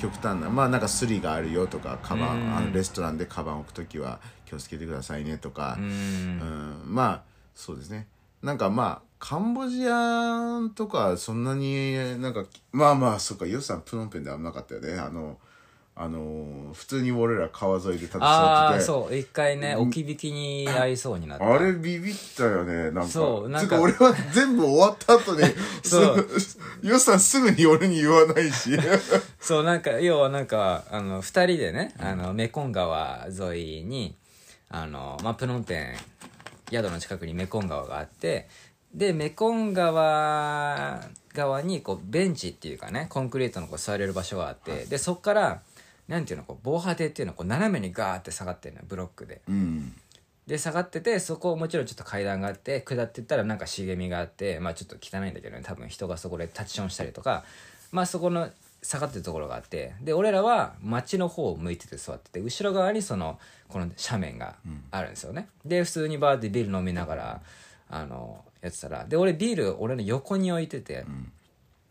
[0.00, 5.84] 極端なまあなんかスリがあるよとかカバンあのレストランでカバン置く時は気をつけてくださいねとか、うん。
[5.84, 7.22] うんまあ
[7.54, 8.08] そうですね。
[8.42, 14.98] なんかまあカンボジアとかそんなになんかまあまあそっかヨシさんプノンペンで危なかったよね。
[14.98, 15.38] あの
[15.96, 18.82] あの普通に俺ら川沿いで立ちあ去ってて。
[18.82, 19.16] あそう。
[19.16, 21.54] 一回ね置き引きに合いそうになった。
[21.54, 23.06] あれビビったよねなんか。
[23.06, 23.48] そう。
[23.48, 25.42] なんか俺は全部終わった後に
[25.84, 26.40] そう。
[26.40, 28.70] すヨシさんすぐに俺に言わないし。
[29.40, 34.16] そうなんか要はなんかあの2人でねあのメコン川沿いに
[34.70, 35.96] あの、まあ、プノンペン
[36.72, 38.48] 宿の近くにメコン川があって
[38.92, 41.00] でメコン川
[41.32, 45.60] 側にこうベンチっていうかねコンクリートのこう座れる場所があってでそっから
[46.08, 49.40] なんていうのこう防波堤っていうのはこう斜めにガーって下がってるのよブロックで。
[49.48, 49.94] うん。
[50.46, 57.44] で下がっててそこもちろんちょっと階段があって下ってったらなんか茂みがあってまあちょっと汚いんだけどね多分人がそこで立ちションしたりとか
[57.92, 58.50] まあそこの
[58.82, 63.38] 下がってるところがあってで俺らは街の方を向いてて座ってて後ろ側にその
[63.68, 64.56] この斜面が
[64.90, 67.40] あるんですよね、で普通にバーってビール飲みながら
[67.88, 71.06] あのやってたらで俺ビール俺の横に置いてて、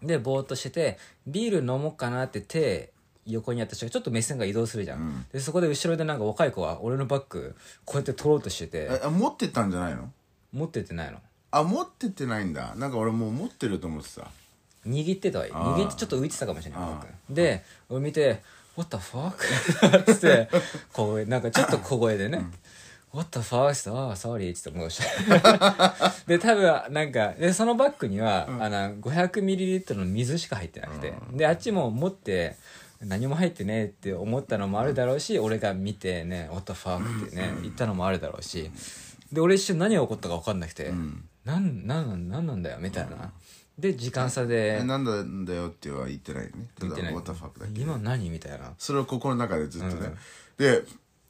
[0.04, 2.93] でぼーっとしててビール飲もうかなって手
[3.26, 7.56] 横にやった瞬間ちょっと目線が移動するじゃん、でそこで後ろでなんか若い子は俺のバッグ
[7.86, 8.90] こうやって取ろうとしてて。
[9.04, 10.12] あ持ってったんじゃないの？
[10.52, 11.20] 持ってってないの。
[11.52, 12.74] あ持ってってないんだ。
[12.76, 14.28] なんか俺もう持ってると思ってた。
[14.88, 16.82] 握ってたわ握ってちょっと浮いてたかもしれない。
[16.82, 16.96] あー。
[16.96, 17.08] 僕。
[17.30, 18.42] で俺見て
[18.76, 19.34] 「What the fuck?
[20.02, 20.50] 」っつって
[21.30, 22.46] なんかちょっと小声でね
[23.14, 25.02] 「What the fuck?」って「ああ sorry」って戻し
[25.40, 32.58] た で多分なんかでそのバッグには、あの 500ml の水しか入ってなくて、であっちも持って
[33.06, 38.72] 何も入ってねえって思ったのもあるだろうし俺が見てね「What the fuck?」ってね言ったのもあるだろうし
[39.32, 41.24] で俺一瞬何が起こったか分かんなくて「ん。
[41.46, 43.34] なんなんなんだよ」みたいな、
[43.78, 46.52] で時間差でえなんだんだよっては言ってないね。
[46.80, 47.82] ただ What the fuck だけ。
[47.82, 48.74] 今何みたいな。
[48.78, 50.14] それを心の中でずっとね、
[50.58, 50.84] で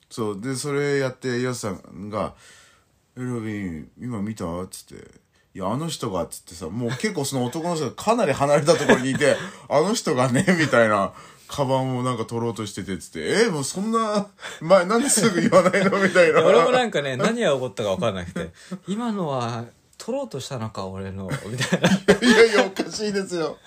[0.09, 2.35] そうでそれやってヨシさんが
[3.17, 5.03] 「エロビン今見た?」っつって
[5.55, 9.35] 「いやあの人が」っつってさもう結構その男の人がかなり離れたところにいて
[9.69, 11.13] 「あの人がね」みたいな
[11.47, 14.27] カバンをなんか取ろうとしててっつって「えもうそんな
[14.61, 16.43] 前なんですぐ言わないの?」みたいな。
[16.43, 18.49] 俺もなんかね何が起こったか分かんなくて
[18.87, 19.65] 今のは
[19.97, 21.79] 取ろうとしたのか俺のみたい
[22.27, 23.57] いやいやおかしいですよ。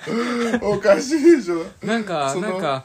[0.63, 1.65] おかしいでしょ。
[1.83, 2.85] ななんかそのなんか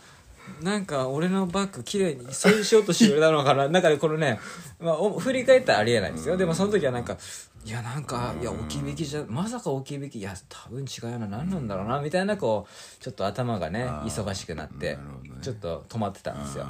[0.61, 3.67] なんか俺のバッグ綺麗に掃除しようとしてくれたのかな。
[3.67, 4.39] なんかねこのね、
[4.79, 6.37] まあ、お振り返ったらありえないんですよ。
[6.37, 7.17] でもその時はなんか
[7.63, 11.27] いやなんかいや置き引きじゃまさか置き引きいや多分違うよな。
[11.27, 12.01] 何なんだろうな。
[12.01, 14.97] みたいなこうちょっと頭がね忙しくなって
[15.41, 16.65] ちょっと止まってたんですよ。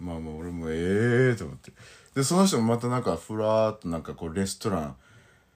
[0.00, 1.72] まあまあ俺もええと思って。
[2.14, 4.96] でその人もまたなんかふらーっとなんかこうレストラン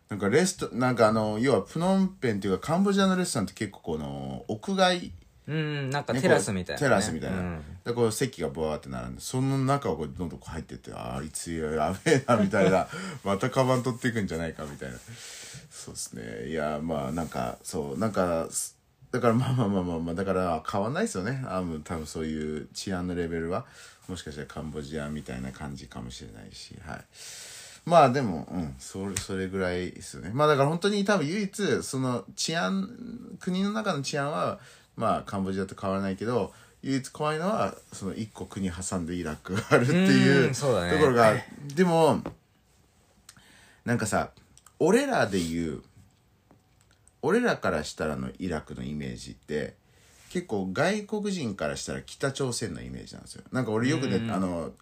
[0.08, 5.12] なんかレストなんかあの要はプノンペンっていうかカンボジアのレストランって結構この屋外
[5.48, 7.62] うんなんかねテラスみたいな、ね、テラスみたいな、うん。
[7.84, 12.88] でこう席がバーって並んでその中をこうどんどんこう入ってってあーあいつやべえなみたいな。
[13.24, 14.96] またカバン取っていくんじゃないかみたいな。
[15.70, 16.48] そうですね。
[16.48, 18.76] いやまあなんかそうなんかす
[19.12, 21.44] だからまあまあまあまあ、まあ、だから変わんないですよね。
[21.46, 23.66] あの多分そういう治安のレベルは。
[24.08, 26.76] もしかしたらカンボジアみたいな感じかもしれないし。
[26.84, 27.04] はい。
[27.84, 30.30] まあでも、うん、それ、それぐらいですよね。
[30.34, 32.88] まあだから本当に多分唯一、その治安、
[33.40, 34.58] 国の中の治安は、
[34.96, 41.34] まあカンボジアと変わらないけど、唯一怖いのは、その一個国挟んでイラクがあるっていうところが。
[41.74, 42.22] でも、
[43.84, 44.30] なんかさ、
[44.78, 45.82] 俺らで言う、
[47.22, 49.74] 俺らからしたらのイラクのイメージって、
[50.30, 53.42] 結構外国人からしたら北朝鮮のイメージなんですよ。
[53.52, 54.72] なんか俺よくね、あの、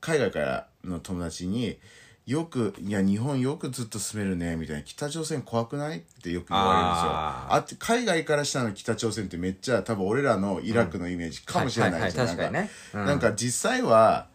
[0.00, 1.78] 海外からの友達に
[2.26, 7.10] よく「いや日本よくずっと住めるね」みたいな「北朝鮮怖くない?」ってよく言われるんですよ。
[7.12, 12.24] ああって海外からしたら北朝鮮ってめっちゃ多分俺らのイラクのイメージかもしれないですよ。
[12.24, 14.33] はいはいはいなんなんか実際は危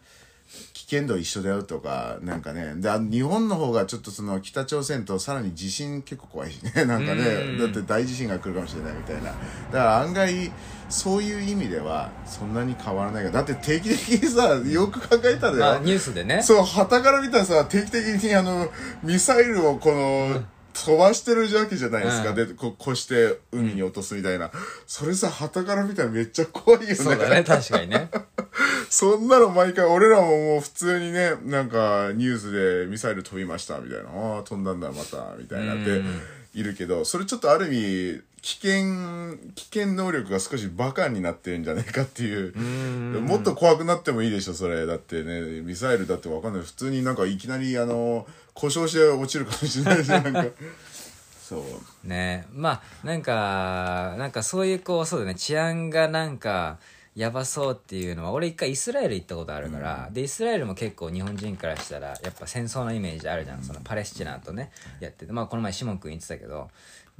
[0.90, 2.74] 険度一緒だよとかなんかね。
[2.76, 6.72] であ日本の方がちょっとその北朝鮮とさらに地震結構怖いしね。
[6.84, 7.58] なんかね。
[7.58, 9.22] だって大地震が来るかもしれないみたいな。
[9.22, 9.34] だか
[9.72, 10.52] ら案外
[10.88, 16.42] そういう意味ではそんなに変わらないがだって定期的にさよく考えたらよ、まあニュースでね。
[16.42, 18.68] そう、旗から見たらさ、定期的にあの、
[19.02, 22.30] ミサイルをこの、飛ばしてるわけじゃないですか。
[22.30, 24.50] うんで、ここして海に落とすみたいな。
[24.86, 26.94] それさ、旗から見たらめっちゃ怖いよね。
[26.94, 28.10] そうだね確かにね
[28.90, 32.52] そんなの毎回、俺らももう普通にね、なんかニュース
[32.84, 34.10] でミサイル飛びました、みたいな。
[34.10, 36.02] ああ、飛んだんだ、また、みたいなって
[36.54, 42.56] いるけど、それちょっとある意味、危険、危険能力が少しバカになってるんじゃないかっていう。
[43.20, 44.86] もっと怖くなってもいいでしょ、それ。
[44.86, 46.62] だってね、ミサイルだってわかんない。
[46.62, 50.44] 普通になんかいきなり、あの、故障して落ちるかもしれないし、なんか。
[51.42, 51.64] そ
[52.04, 52.08] う。
[52.08, 52.46] ね。
[52.52, 55.34] まあなんかなんかそういうこうそうだね。
[55.34, 56.78] 治安がなんか
[57.16, 66.70] やばそうっていうのは俺一回イスラエル行ったことあるから、でイスラエルも結構日本人からしたらやっぱ戦争のイメージあるじゃん、そのパレスチナとねやっててまあこの前シモン君言ってたけど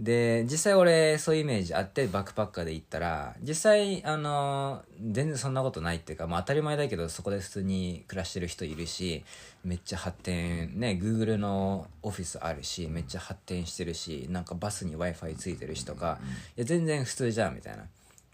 [0.00, 9.22] で実際俺そういうイメージあってバックパッカーで行ったら実際あの全然そんなことないっていうか、まあ、当たり前だけどそこで普通に暮らしてる人いるし
[9.62, 16.18] めっちゃ発展ね Google のオフィスあるしめっちゃ発展してるしなんかバスに w i f i ついてるしとか、
[16.56, 17.84] いや全然普通じゃんみたいな。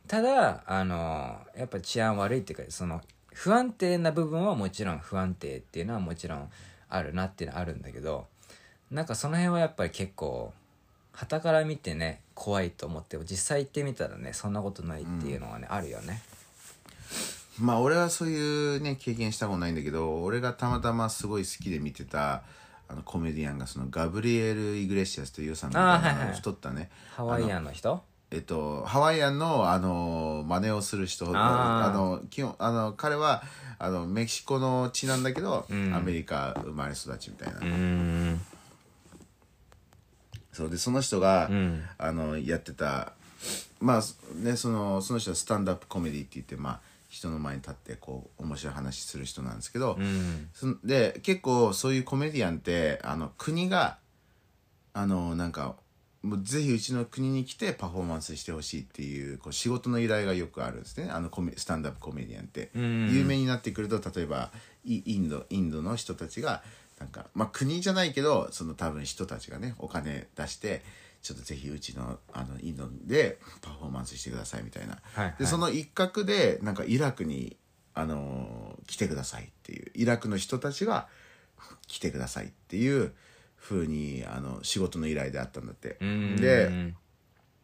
[0.06, 3.00] ただあのやっぱ治安悪いっていうかその
[3.32, 6.48] 不安定な部分はもちろん不安定っていうのはもちろん
[6.88, 8.26] あるなっていうのはあるんだけど
[8.90, 10.52] なんかその辺はやっぱり結構
[11.16, 16.22] 傍から見てね怖いと思っても実際行ってみたらねそんなことないっていうのはね、あるよね。
[17.58, 22.42] まあ俺はそういうね経験したことないんだけど俺がたまたますごい好きで見てた
[22.88, 26.90] あのコメディアンがそのガブリエル・イグレシアスというさんがあーはいはい太ったね。
[27.14, 28.02] ハワイアンの人？
[28.28, 33.44] えっと、ハワイアンのあの真似をする人あの基本あの彼は
[33.78, 35.94] あのメキシコの血なんだけど、ん。
[35.94, 37.60] アメリカ生まれ育ちみたいな、
[40.56, 41.82] そうでその人が、ん。
[41.98, 43.12] あのやってた
[43.78, 44.02] まあ
[44.42, 50.78] ねそのその人はスタンドアップコメディって言ってまあ人の前に立ってこう面白い話する人なんですけど、うん。
[50.82, 53.98] で結構そういうコメディアンってあの国が
[54.94, 55.76] あのなんか
[56.22, 61.10] もうぜひうちの国に来てパフォーマンスしてほしいっていうこう仕事の依頼がよくあるんですね。
[61.10, 63.14] あのコメスタンダップコメディアンって、ん。
[63.14, 64.50] 有名になってくると例えば
[64.84, 66.62] イインドインドの人たちが
[66.98, 70.82] なんかまあ国じゃないけどその多分人たちがねお金出して
[71.22, 75.34] ちょっとぜひうちのあのインドでパフォーマンスしてくださいみたいな、はいはい。
[75.38, 77.56] でその一角でなんかイラクに
[77.94, 81.08] あの来てくださいっていうイラクの人たちが
[81.88, 83.12] 来てくださいっていう
[83.58, 85.96] 風にあの仕事の依頼であったんだって。
[86.00, 86.36] うん。
[86.36, 86.94] で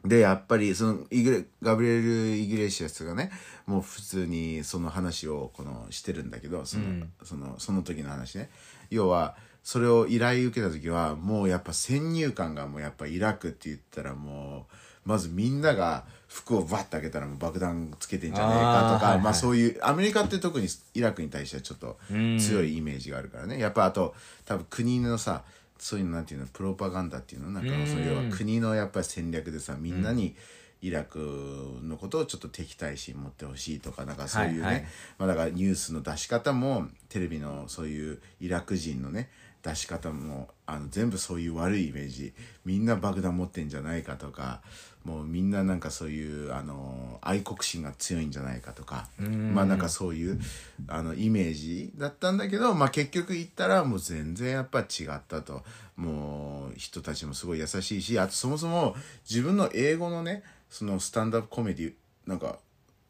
[0.04, 3.30] でやっぱりそのイグレガブリエル・イグレシアスがね
[3.66, 8.50] もう普通にその話をこのしてるんだけどその,、そのその時の話ね
[8.94, 19.24] 要はそれを依頼受けた時はもうやっぱ先入観がもうやっぱイラクって言ったらもうまずみんなが服をバッて開けたらもう爆弾つけてんじゃねえかとかあーはいはい。
[19.24, 21.98] まあそういうアメリカって特にイラクに対してはちょっと
[22.38, 23.58] 強いイメージがあるからね。
[23.58, 25.42] やっぱあと多分国のさ
[25.78, 27.50] そういうのなんていうのプロパガンダっていうの？
[27.50, 30.36] なんかそういう要は国のやっぱり戦略でさみんなに
[30.82, 34.84] イラクのことをちょっと敵対心持ってほしいとかなんかそういうね、はいはい。
[35.16, 39.30] まあ、だからニュースの出し方もテレビのそういうイラク人のね
[39.62, 42.32] 出し方もあの全部そういう悪いイメージ
[42.64, 44.60] みんな爆弾持ってんじゃないかとか
[45.04, 50.40] もうみんななんかそういうあの愛国心が強いんじゃないかとかまあなんかそういう
[50.88, 55.62] あのイメージだったんだけど、まあ、結局言ったらもう全然やっぱ違ったと。
[55.94, 58.96] もう人たちもすごい優しいしあとそもそも
[59.28, 60.42] 自分の英語のね
[60.72, 61.92] そのスタンダップコメディ
[62.26, 62.56] なんか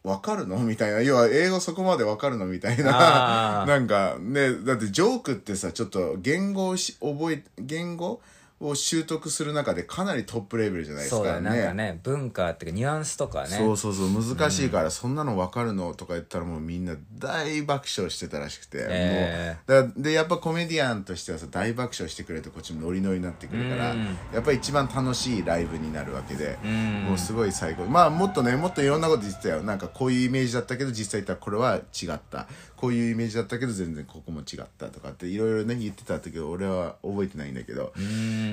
[0.02, 0.58] わかるの？
[0.58, 1.00] みたいな。
[1.02, 3.64] 要は英語そこまでわかるのみたいな。
[3.66, 8.20] なんかねだってジョークってさちょっと言語をし覚え言語
[8.62, 11.50] を習得する中でかなりトップレベルじゃないですそうだかね。
[11.50, 13.48] なんかね文化っていうかニュアンスとかね。
[13.48, 24.04] そうそうそう難しいから、そんなの分かるのとか言ったらもうみんな大爆笑してたらしくて、えもうだでやっぱコメディアンとしてはさ大爆笑してくれるとこっちもノリノリになってくるから、うん。
[24.32, 27.04] やっぱり一番楽しいライブになるわけで、ん。
[27.04, 27.84] もうすごい最高。
[27.86, 29.62] まあもっとねもっといろんなこと言ってたよ。
[29.62, 32.46] なんかこういうイメージだったけど実際言ったらこれは違った。
[32.82, 37.92] こういうイメージだったけど全然ここも違ったとかっていろいろね言ってたけど俺は覚えてないんだけど、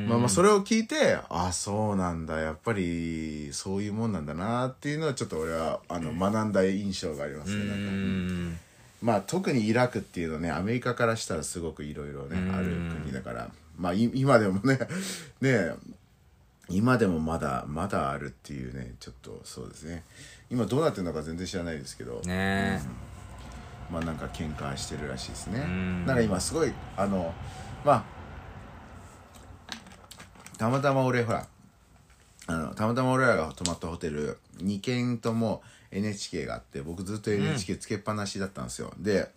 [0.08, 2.40] まあまあそれを聞いてあそうなんだ。
[2.40, 7.66] やっぱりそういうもんなんだなっていうのはちょっと俺はあの学んだ印象がありますね。
[7.66, 7.74] なんか。
[7.76, 8.60] うん。
[9.02, 12.68] まあ特にイラクっていうのねアメリカからしたらすごくいろいろねある
[13.02, 13.50] 国だから。
[13.78, 14.80] まあい今でもね
[15.42, 15.74] ね
[16.70, 20.04] 今でもまだまだあるっていうねちょっとそうですね。
[20.52, 22.82] 今どうなってるのか全然知らないですけど、ね。
[23.92, 25.64] まあなんか喧嘩してるらしいですね。
[25.64, 26.06] ん。
[26.06, 27.34] なんか今すごいあの
[27.84, 28.19] まあ
[30.60, 31.48] たまたま俺ほら
[32.48, 39.30] あのたまたま俺らが泊まったホテル2軒とも NHK があって僕ずっと NHK つけっぱなしだったんですよ、で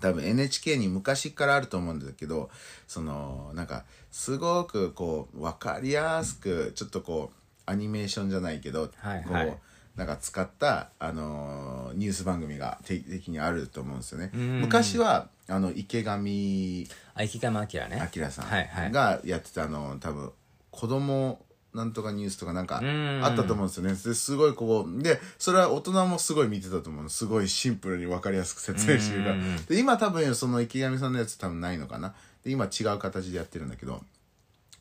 [0.00, 2.50] 多分 NHK に昔からあると思うんだけど
[2.86, 9.46] そのなんかすごくこう分かりやすくちょっとこうアニメーションじゃないけど、はいはい。
[9.46, 14.30] こうなんか使った、あのーニュース番組が定期的にあると思うんですよね。
[14.36, 14.60] ん。
[14.60, 17.96] 昔はあの池上あ池上彰ね。
[18.00, 18.88] 彰さはいはい。
[18.90, 20.30] んがやってたあの多分
[20.70, 21.40] 子供
[21.72, 23.24] なんとかニュースとかなんかん。
[23.24, 23.90] あったと思うんですよね。
[23.90, 27.08] ですごいこうでそれは大人もすごい見てたと思うの。
[27.08, 29.34] すごいシンプルに分かりやすく説明してるから。
[29.36, 29.64] うん。
[29.64, 32.14] で今多分その池上さんのやつ多分ないのかな。
[32.44, 34.02] で今違う形でやってるんだけど。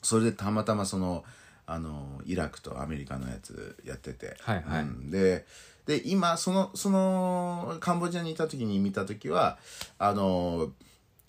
[0.04, 1.24] それでたまたまその
[1.68, 4.82] あのイラクとアメリカのやつやってて、はいはい。
[4.84, 5.12] うん。
[5.12, 5.46] で
[5.86, 9.58] で今そのそのカンボジアにいた時に見た時は
[10.00, 10.72] あの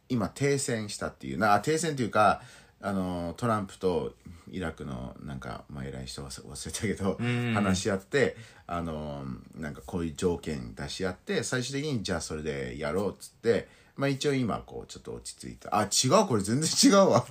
[0.08, 1.38] 今停戦したっていう。
[1.38, 2.42] なあ停戦っていうか
[2.80, 4.14] あのトランプと
[4.50, 7.54] イラクのなんか、まあ、偉い人忘れ忘れたけど、ん。
[7.54, 15.74] 話し合ってあのなんかこういう条件出し合って最終的にじゃあそれでやろうっつって、まあ、一応今こうちょっと落ち着いた。
[15.74, 17.24] あ違うこれ全然違うわ。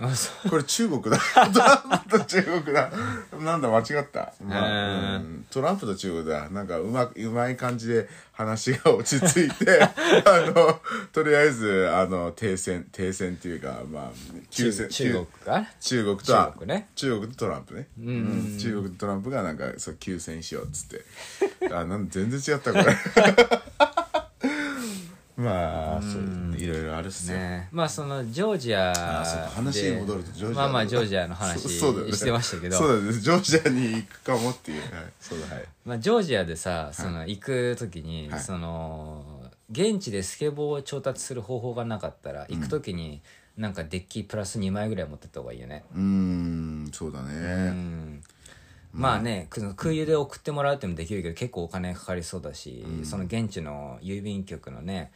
[0.50, 1.20] これ中国だ。
[1.54, 2.92] トランプと中国だ。
[3.40, 6.50] なんだ間違った、まあトランプと中国だ。
[6.50, 9.92] なんかうまくうまい感じで話が落ち着いて あ
[10.56, 10.80] の
[11.14, 14.12] とりあえずあの停戦停戦っていうかまあ
[14.50, 15.68] 休戦中国か？
[15.80, 16.90] 中国とは中国ね。
[16.96, 18.58] 中国とトランプね、うん。
[18.60, 21.06] 中国とトランプがなんかそう休戦しようっつって。
[21.72, 22.86] あなん全然違ったこれ
[25.38, 27.68] まあそうねいろいろあるっすよ、ね。
[27.72, 28.94] まあそのジョージア
[29.54, 32.78] 話に戻るとジョージアまあまあジョージアの話してましたけど。
[32.78, 33.14] そうだね。
[33.14, 35.66] ジョージアに行くかもっていう、はい、そうだはい。
[35.86, 38.40] まあ、ジョージアでさその行く時に、はい。
[38.40, 43.22] その現地でスケボーを調達する方法がなかったら行く時に、
[43.58, 47.32] なんかデッキプラス2枚ぐらい持ってった方がいいよね、うーんそうだうね
[47.70, 48.22] ん
[48.96, 55.12] まあねく空輸で送ってもらうってもできるけど結構お金かかりそうだし、その現地の郵便局のね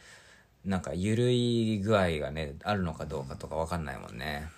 [0.64, 4.48] なんか緩い具合がねあるのかどうかとか分かんないもんね。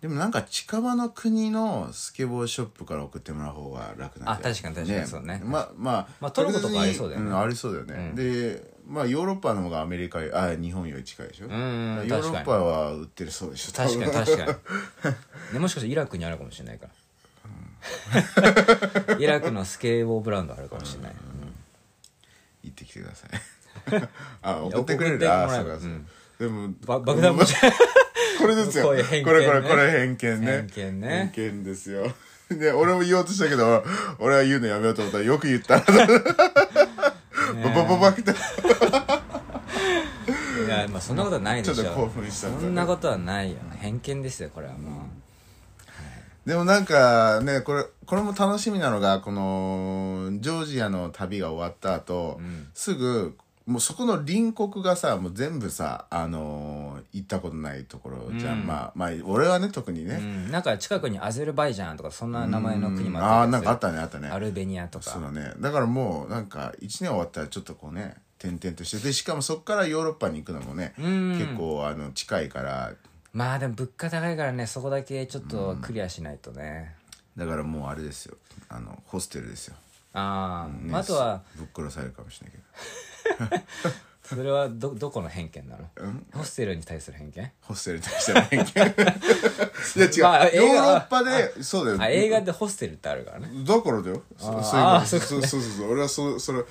[0.00, 4.34] でもなんか近場の国のスケボーショップから送ってもらう方が楽なんじゃない？
[4.34, 5.40] あ確かに確かにそうね。
[5.42, 7.30] まあまあ、まあトルコとかありそうだよね。
[7.30, 7.38] ん。
[7.38, 11.46] ありそうだよね、でまあヨーロッパの方がアメリカよあ日本より近いでしょ？
[11.46, 15.52] んヨーロッパは売ってるそうでしょ確かに確かに。
[15.54, 16.92] で もしかしてイラクにあるかもしれないから、
[19.18, 21.12] イラクのスケボーブランドあるかもしれない、
[22.64, 23.30] 行ってきてください。
[24.42, 25.32] あ送ってくれる？
[25.32, 25.98] あそうかそうか、
[26.40, 27.54] でもば爆弾持ち
[28.40, 28.86] これですよ。
[28.86, 30.46] これこれこれ偏見ね。
[30.46, 31.30] 偏見ね。
[31.34, 32.12] 偏見ですよ。
[32.50, 33.84] で俺も言おうとしたけど
[34.20, 35.94] 俺は言うのやめようと思ったらよく言った バ
[37.74, 38.24] バババってい
[40.68, 45.25] やまあそんなことはないでしょちょっと興奮したねそんなことはないよ偏見ですよこれはもう、
[46.46, 52.40] でもなんかねこれこれも楽しみなのがこのジョージアの旅が終わった後、
[52.72, 53.36] すぐ
[53.66, 58.66] もうそこの隣国がさもう全部さあのー行ったことないところじゃん、うん。
[58.66, 64.28] まあまあ俺はね特にうね、ん、なんか近くにアゼルバイジャンとかそんな名前の国もああーなんかああったねあったね。
[64.28, 65.10] アルベニアとか。
[65.10, 65.52] そうだね。
[65.58, 68.98] だからもうなんか1年終わったらちょっとこうね転々として。
[68.98, 71.32] でしかもそこからヨーロッパに行くのもね、ん。
[71.36, 72.92] 結構あの近いから
[73.36, 76.94] まあでも物価高いからねそこだけちょっとクリアしないとね、
[77.36, 78.38] だからもうあれですよ。
[78.70, 79.74] あのホステルですよ、
[80.14, 82.48] ああ、ねまあ、あとはぶっ殺されるかもしれ
[83.38, 83.62] ないけど。
[84.24, 85.84] それはどどこの偏見なの、
[86.32, 87.52] ホステルに対する偏見？
[87.60, 88.64] ホステルに対しての偏見。
[88.74, 88.80] い
[90.24, 92.00] や違う、ヨーロッパでそうだよ。
[92.00, 93.50] あ映画でホステルってあるからね。
[93.64, 94.22] だからだよ。
[94.38, 94.62] そそう
[95.06, 95.92] そうそうそうそう。
[95.92, 96.64] 俺はそそれ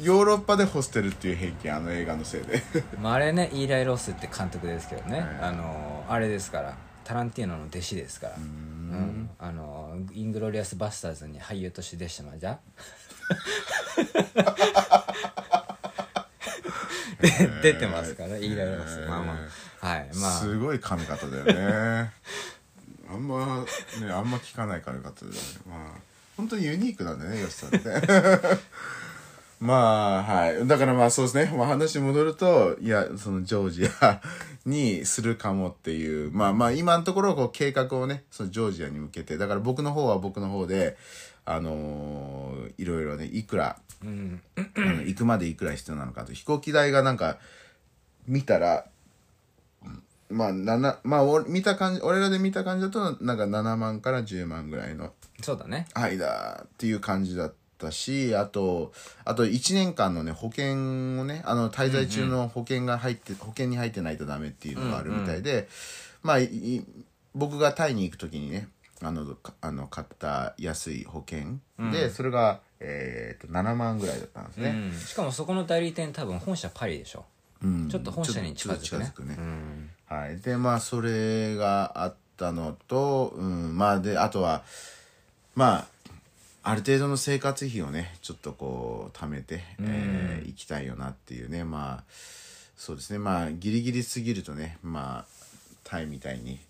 [0.00, 2.62] ヨーロッパでホステルっていう偏見あの映画のせいで。
[3.00, 5.28] まあ、あれねイーライ・ロスって監督ですけどね、はい。
[5.42, 6.76] あのあれですから。
[7.04, 8.36] タランティーノの弟子ですから。
[8.36, 9.30] うん。
[9.38, 12.58] あのイングロリアス・バスターズに俳優として弟子まじゃ
[17.20, 19.00] で 出てますからイーライ・ロス。
[19.08, 19.38] まあま
[19.80, 19.86] あ。
[19.86, 20.30] はいまあ。
[20.38, 22.12] すごい髪型だよね。
[23.10, 23.64] あんま
[24.00, 25.38] ねあんま聞かない髪型だよね。
[25.68, 27.78] まあ本当にユニークなんだよねヨシさんって
[29.62, 30.66] まあはい。
[30.66, 34.20] だからまあそうですね、まあ、話戻るといやそのジョージア
[34.66, 40.96] にするかもっていうまあまあ今のところこう計画をねそのジョージアに向けてだから僕の方は僕の方で
[41.44, 47.38] あのーいろいろねいくら、あの行くまでいくら必要なのかと飛行機代がなんか
[48.26, 48.86] 見たら
[50.28, 55.86] まあ、七まあ、俺見た感じ、俺らで見た感じだと、なんか7万から10万ぐらいのそうだね。
[55.92, 58.92] 間っていう感じだったし、あと、
[59.24, 60.72] あと1年間のね、保険
[61.20, 65.68] をね、あの、滞在中の保険が入って、保険に入ってないとダメっていうのがあるみたいで、
[66.22, 66.84] まあ、いい
[67.34, 68.68] 僕がタイに行く時にね、
[69.00, 71.58] あの、かあの買った安い保険
[71.90, 74.70] で、それが、えー、と7万ぐらいだったんですね。
[74.70, 77.24] うん、しかもそこの代理店多分本社パリでしょ。
[77.62, 77.88] うん。
[77.88, 79.12] ちょっと本社に近づくね。
[79.14, 79.36] くね。
[79.38, 79.90] うん。
[80.06, 80.38] はい。
[80.40, 84.62] で、まあ、それがあったのと、うん、まあ、で、あとは、
[85.54, 85.86] まあ、
[86.62, 92.04] ある程度の生活費をね、ちょっとこう、貯めて、えー行きたいよなっていうね、まあ、
[92.76, 95.24] そうですね、まあ、ギリギリすぎるとね、まあ、
[95.84, 96.60] タイみたいに、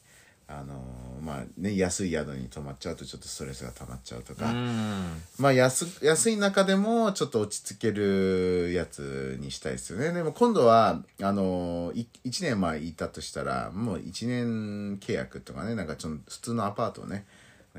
[0.48, 5.22] あのーまあね、安い宿に泊まっちゃうとちょっとストレスが溜まっちゃうとか、うん。
[5.38, 10.12] まあ安安い中でもちょっと落ち着けるやつにしたいですよね。
[10.12, 17.24] でも今度はあのい1年前いたとしたらもう1年契約とかねなんかちょっと普通のアパートをね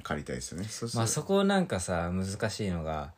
[0.01, 0.65] 借りたいですよね。
[0.65, 3.11] そまあそこなんかさ難しいのが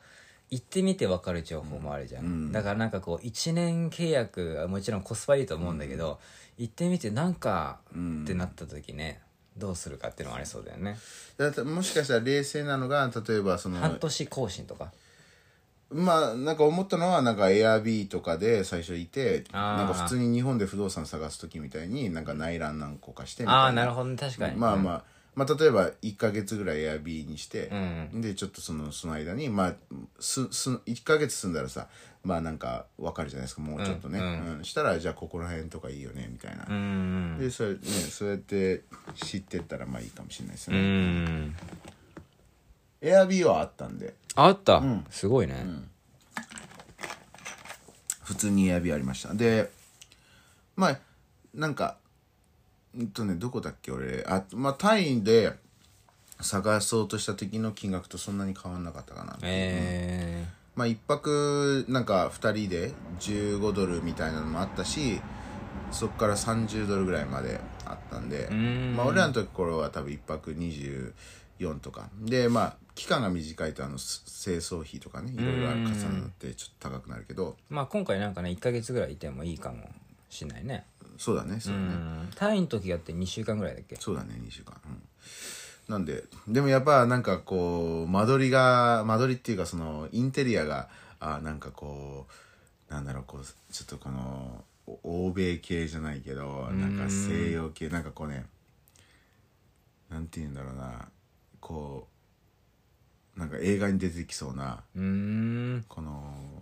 [0.49, 6.19] 行ってみて分かる情報もあるじゃん、だからなんかこう1年契約はもちろんコスパいいと思うんだけど、
[6.57, 9.21] 行ってみてなんかってなった時ね、
[9.57, 10.97] どうするかっていうのはありそうだよね。
[11.37, 14.91] だってもしかしたら冷静なのが例えばその半年更新とか？
[15.89, 24.17] まあなんか思ったのはなんか Airb とかで最初いてなんか普通に日本で不動産探す時みたいになんか内覧何個かしてみたいああなるほどね。
[24.17, 24.57] 確かに。
[24.57, 25.03] まあまあ、
[25.35, 27.69] まあ例えば1か月ぐらい Airb にして、
[28.13, 29.75] うでちょっとそのその間にまあ
[30.19, 31.87] すす1か月住んだらさ
[32.23, 34.63] まあなんかわかるじゃないですかもうちょっとね、うんうん。
[34.63, 37.37] したらじゃあここら辺とかいいよねみたいな、うん。
[37.39, 38.81] でそれねそうやって
[39.15, 41.55] 知ってったらまあいいかもしれないですようね、ん
[43.01, 44.15] Airb はあったんで。
[44.35, 44.81] あった、
[45.11, 45.65] すごいね、
[48.23, 49.33] 普通に Airb ありました。
[49.33, 49.69] で
[50.75, 50.99] まあ
[51.53, 51.97] なんか
[52.97, 54.23] うんとねどこだっけ俺。
[54.27, 55.53] あまあタイで
[56.41, 65.21] 探そうとした時の金額とそんなに変わんなかったかなえまあ一泊なんか2人で15ドルみたいなのもあったし
[65.91, 68.95] そこから30ドルぐらいまであったんでん。
[68.95, 72.09] まあ俺らの時頃は多分一泊24とか。
[72.21, 77.51] でまあ期間が短いとあのす清掃費とかねいろいろ重なってちょっと高くなるけど。
[77.51, 79.89] ーまあ今回なんかね1か月ぐらいいてもいいかも
[80.29, 80.85] しれないね
[81.17, 82.29] そうだねそううだね、ん。
[82.35, 83.95] 単位の時があって2週間ぐらいだっけ？
[83.97, 85.01] そうだね2週間、うん、
[85.87, 90.89] なんででもやっぱなんかこう間取りが間取りっていうかそのインテリアが
[91.19, 92.27] あなんかこ
[92.89, 93.43] うなんだろうこう
[93.73, 98.45] ちょっとこのお欧米系じゃないけどなんか西洋系なんかこうね
[100.09, 101.07] なんて言うんだろうな
[101.59, 102.07] こ
[103.35, 106.54] うなんか映画に出てきそうなこの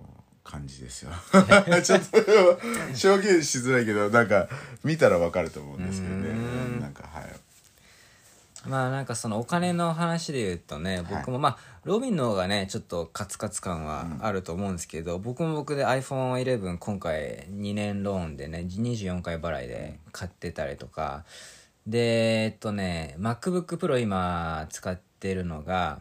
[0.43, 1.11] 感じですよ。
[1.83, 2.17] ちょっと
[3.09, 4.47] 表現しづらいけどなんか
[4.83, 6.29] 見たらわかると思うんですけどね。
[6.29, 6.31] う
[6.77, 6.81] ん。
[6.81, 7.25] なんかはい。
[8.67, 21.25] まあなんかそのお金の話で言うとね僕もまあロビンの方がねちょっとカツカツ感はあると思うんですけど、僕も僕で iPhone11 今回2年ローンでね24回払いで買ってたりとか。
[21.85, 25.99] でえっとね MacBookPro 今使ってるのが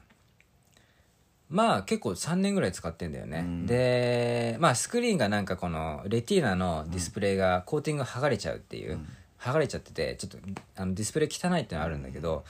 [1.53, 8.99] まあ結構3年ぐらい使ってんだよね、でまあスクリーンがなんかこのレティーナのディスプレイがコーティング剥がれちゃうっていう、
[9.39, 10.39] 剥がれちゃっててちょっと
[10.77, 12.45] あのディスプレイ汚いってのはあるんだけど、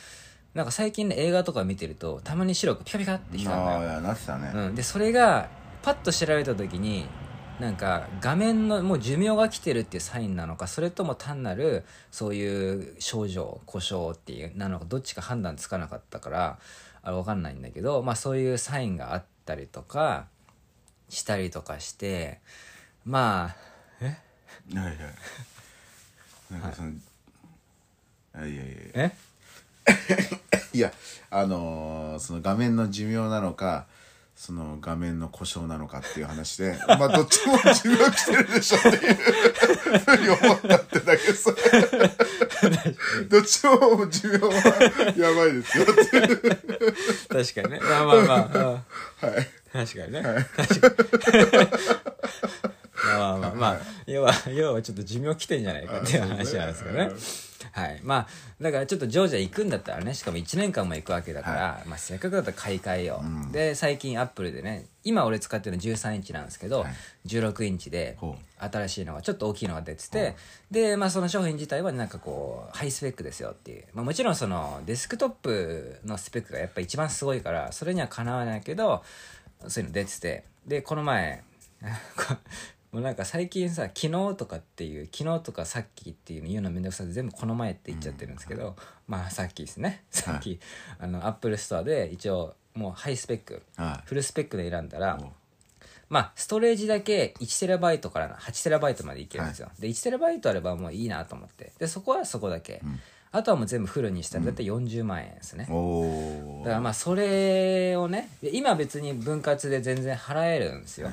[0.55, 3.66] なんか最近ね映画とか見てるとたまに白くピカピカって光るん。
[3.66, 5.48] だよなってたね、うん、でそれが
[5.82, 7.07] パッと調べた時に
[7.59, 16.59] なんか画面のもう寿命が来てるっていうサインなのかそれとも単なるそういう症状故障っていうなのかどっちか判断つかなかったから
[17.03, 20.26] あれ分かんないんだけど、まあ、そういうサインがあったりとか
[21.09, 22.40] したりとかして
[23.05, 23.55] ま
[24.00, 24.94] あはいはい。
[26.53, 26.92] なんかその、
[28.34, 29.05] あいやいやいや。
[29.07, 29.12] え？
[30.72, 30.92] いや
[31.30, 33.86] あのーその画面の寿命なのか
[34.45, 39.14] その画面の故障なのかっていう話で まあどっちも寿命来てるでしょっていう
[40.01, 41.53] ふうに思ったってだけさ
[43.30, 46.40] どっちも寿命はやばいですよっていう。
[47.28, 47.80] 確かにね。
[47.84, 49.49] まあまあまあ、うんはい。
[49.72, 51.68] 確かにね、確かに。
[53.05, 53.55] まあまあまあ。
[53.55, 57.11] まあ、要は要はちょっと寿命来てんじゃないかっていう話なんですけどね
[57.72, 58.00] はい。
[58.02, 58.26] まあ
[58.60, 66.92] だからちょっとジョージア行くんだったらねしかも1年間も行くわけだから、まあ、せっかくだったら買い替えよう、で最近アップルでね今俺使ってるの13インチなんですけど、はい。
[67.26, 70.36] 16インチでほ新しいのがちょっと大きいのが出てて
[70.70, 79.02] で、まあ、その商品自体はなんかこうハイスペックですよっていう、まあ、もちろんそのデスクトップのスペックがやっぱ一番すごいからそれにはかなわないけど
[79.66, 80.44] そういうの出てて。
[80.66, 81.42] でこの前
[82.16, 82.36] こ
[82.93, 88.76] もうなんか最近さ昨日とかっていう昨日とかさっきっていうの言うのめんどくさくて全部この前って言っちゃってるんですけど、
[89.09, 90.05] まあさっきですね。
[90.11, 90.61] さっき、
[90.99, 94.07] あのアップルストアで一応もうハイスペックはい。
[94.07, 95.32] フルスペックで選んだらお
[96.11, 101.72] まあストレージだけ1テラバイトから8テラバイトまでいけるんですよ、で1テラバイトあればもういいなと思って。
[101.78, 102.82] でそこはそこだけ、
[103.30, 111.11] あとはもう全部フルにしたら大体40万円ですね、おだからまあそれをねで今別に分割で全然払えるんですよ、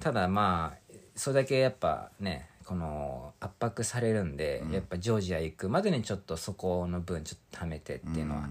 [0.00, 0.83] ただまあ
[1.16, 8.48] それだけやっぱねこの圧迫されるんで、やっぱジョージア行くまでにちょっとそこの分ちょっと貯めてっていうのは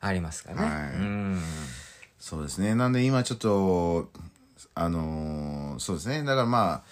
[0.00, 0.62] ありますかね。
[0.62, 0.96] はい。
[0.96, 1.42] うん。
[2.18, 2.74] そうですね。
[2.74, 4.10] なんで今ちょっと
[4.74, 6.22] あのーそうですね。
[6.22, 6.84] だからま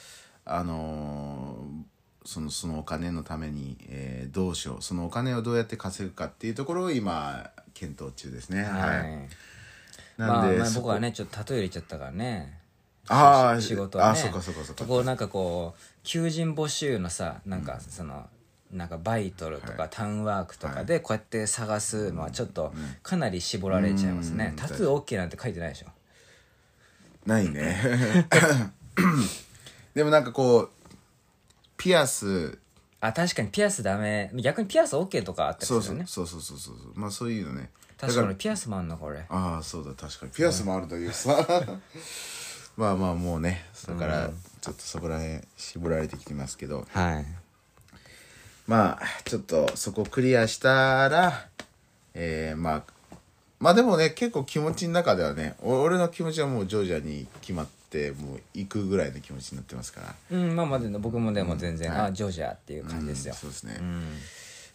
[0.46, 1.84] ああのー
[2.26, 4.82] そのそのお金のために、えーどうしよう。
[4.82, 8.62] そのお金をどうやって稼ぐかっていうところを今検討中ですね。
[8.62, 9.12] ははい。
[9.12, 9.28] い、
[10.16, 12.58] なまあ、んで、まあ僕はねちょっと例え入れちゃったからね
[13.08, 14.10] ああ仕事はね。
[14.12, 14.84] あそっかそっかそっか。
[14.84, 18.26] こうなんかこう求人募集のさなんかその、
[18.72, 24.56] なんかバイトルとかタウンワークとかでこうやって探すのはちょっとかなり絞られちゃいますね、うん。
[24.56, 25.86] タトゥー OK なんて書いてないでしょ。
[27.26, 28.26] ないね。
[29.94, 30.70] でもなんかこう
[31.76, 32.58] ピアス。
[33.00, 34.30] あ確かにピアスダメ。
[34.34, 36.04] 逆にピアス OK とかあったりすそうるよね。
[36.06, 37.70] そうそうそうそうそうまあそういうのね。
[37.98, 40.32] 確かにピアスもあんのこれああそうだ確かに。
[40.32, 41.36] ピアスもあるんだけどさ
[42.76, 46.86] まあまあもうねだからちょっとそこら辺絞られてきてますけど。
[46.90, 47.24] はい。
[48.66, 51.48] まあちょっとそこクリアしたら
[52.14, 52.82] えー、まあ
[53.60, 60.14] まあでもね結構気持ちの中ではねお俺の気持ちはもうジョージアに決まってもう行くぐらいの気持ちになってますから。
[60.30, 62.00] うんまあまあ僕もでも全然、はい。
[62.06, 63.34] あジョージアっていう感じですよ。
[63.34, 64.02] うん、そうですね、うん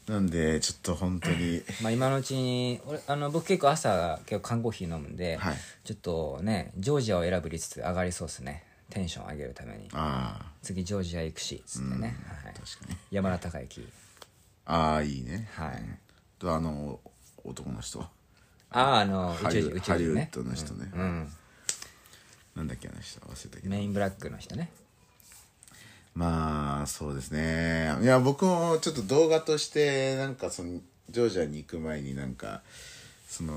[0.10, 1.62] なんでちょっと本当に。
[1.84, 5.58] まあ今のうちに俺あの僕結構朝結構缶コーヒー飲むんで、はい。
[5.84, 8.64] ちょっとねジョージアを選ぶ率上がりそうですね。
[8.90, 9.88] テンション上げるために。
[9.94, 12.98] あ次ジョージア行くしつってね、はい、あ確かに。
[13.12, 13.88] 山田孝之。
[14.66, 15.48] ああいいね。
[15.54, 15.84] はい。
[16.40, 17.00] とあの
[17.44, 18.10] 男の人あ
[18.72, 19.82] ああの宇宙人ハリウ宇宙人ね。
[19.82, 21.34] ハリウッドの人ね、うん。
[22.56, 23.20] なんだっけあの人。
[23.20, 23.70] 忘れたけど。
[23.70, 24.72] メインブラックの人ね
[26.20, 27.96] まあそうですね。
[28.02, 32.60] いや僕もちょっと動画としてなんかそのジョージアに行く前になんか
[33.26, 33.54] その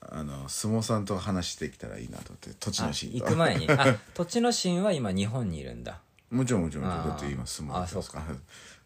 [0.00, 3.70] あの相撲さんと話してきたらいいなと思って土地あのシーンと行く前に。
[3.70, 6.00] あ土地の神は今日本にいるんだ。
[6.32, 6.84] もちろんもちろん。
[6.84, 8.22] だって今相撲やってますか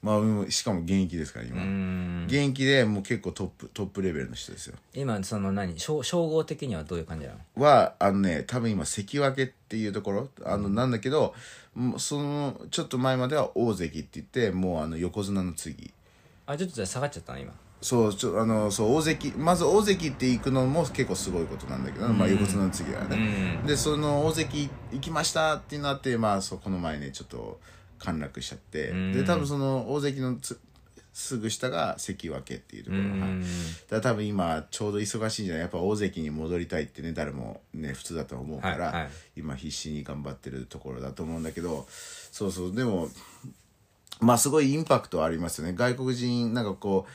[0.01, 1.61] まあしかも現役ですから今。
[1.61, 2.25] うん。
[2.29, 4.77] 現役でもう結構トップトップレベルの人ですよ。
[4.95, 5.79] 今その何？
[5.79, 7.39] 称称号的にはどういう感じなの？
[7.57, 11.35] はあのね多分今関脇っていうところあのなんだけど、
[11.75, 15.93] もうそのちょっと前までは大関って言ってもうあの横綱の次。
[16.47, 17.53] あちょっとじゃあ下がっちゃったの今。
[17.81, 27.61] そうちょあのそう大関まず大関って行くのも結構すごいことなんだけど、まあ、横綱の次はね、でその大関行きましたってなってまあそうこの前ねちょっと
[27.99, 30.61] 陥落しちゃって、で多分その大関のつ
[31.13, 33.41] すぐ下が関脇っていうところ、はい。
[33.91, 35.63] だ多分今ちょうど忙しいんじゃない？
[35.63, 39.11] やっぱ大関に戻りたいってね誰もね普通だと思うから、はいはい。
[39.37, 42.75] 今必死に頑張ってるところだと思うんだけどそうそう。
[42.75, 43.09] でも
[44.21, 45.75] まあすごいインパクトはありますよね。
[45.75, 47.07] 外国人なんかこ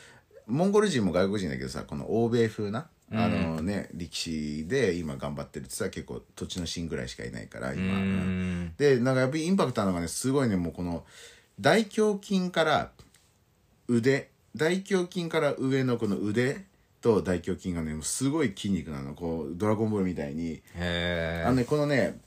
[0.47, 8.73] うモンゴル人も外国人だけどさこの欧米風なあのね、力士で今頑張ってるってさ結構土地のシーンぐらいしかいないから今、うん。
[8.77, 11.03] でなんかやっぱりインパクトあるのがねすごいねもうこの
[11.59, 12.91] 大胸筋から
[13.87, 16.65] 腕大胸筋から上のこの腕
[17.01, 19.13] と大胸筋がねもうすごい筋肉なの。
[19.13, 20.61] こうドラゴンボールみたいに。
[20.75, 22.19] へあのねこのね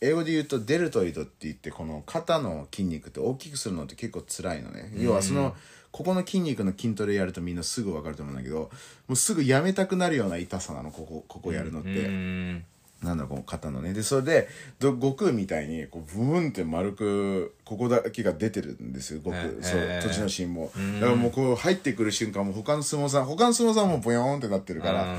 [0.00, 4.92] 英語で言うとデルトイドって言ってこの肩の筋肉って大きくするのって結構辛いのね。
[4.96, 5.54] 要はその
[5.92, 8.70] ここの筋肉の筋トレやるとみんなすぐ分かると思うんだけども
[9.10, 11.90] うすぐやめたくなるような痛さなのここここやるのって。
[11.90, 12.64] えうん。
[13.02, 13.92] なんだろうこの肩のね。
[13.92, 20.70] でそれでど悟空みたいにこうブーンって丸くここだけが出てるんですよ悟空、へそうへ土地のシーンも
[21.00, 25.18] だからもうこう入ってくる瞬間も他の相撲さん他の相撲さんもボヨーンってなってるから、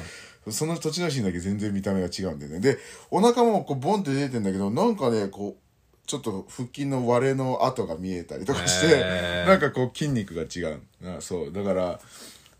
[0.49, 2.59] その土地のシーンだけ全然見た目が違うんだよね。
[2.59, 2.77] で
[3.11, 5.62] お腹もこうボンって出てんだけどなんかねこう
[6.05, 8.99] ちょっと腹筋の割れの跡が見えたりとかして、
[9.47, 10.81] なんかこう筋肉が違う。
[11.05, 11.51] あそう。
[11.51, 11.99] だから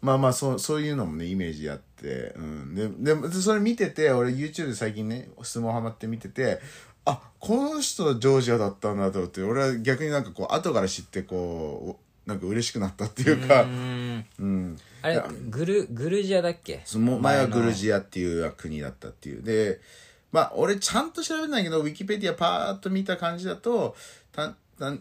[0.02, 6.60] まあまあそうそういうのもねイメージあって、うん、でででそれ見てて俺 YouTube で最近ね相撲ハマって見てて
[7.06, 14.26] あこの人ジョージアだったんだと思って俺は逆になんかこう後から知ってこうなんか嬉しくなったっていうか、うん。
[14.40, 16.84] うん、あれグルグルジアだっけ？
[16.96, 19.42] 前はグルアジアっていう国だったっていう。
[19.42, 19.80] で
[20.34, 23.96] まあ俺ちゃんと調べないけどウィキペディアパーッと見た感じだと
[24.34, 24.56] た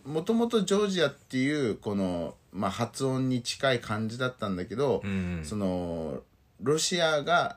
[0.05, 5.03] もともとジョージアっていうこの、まあ、発音に近い感じだったんだけど、
[5.43, 6.21] その
[6.61, 7.57] ロシアが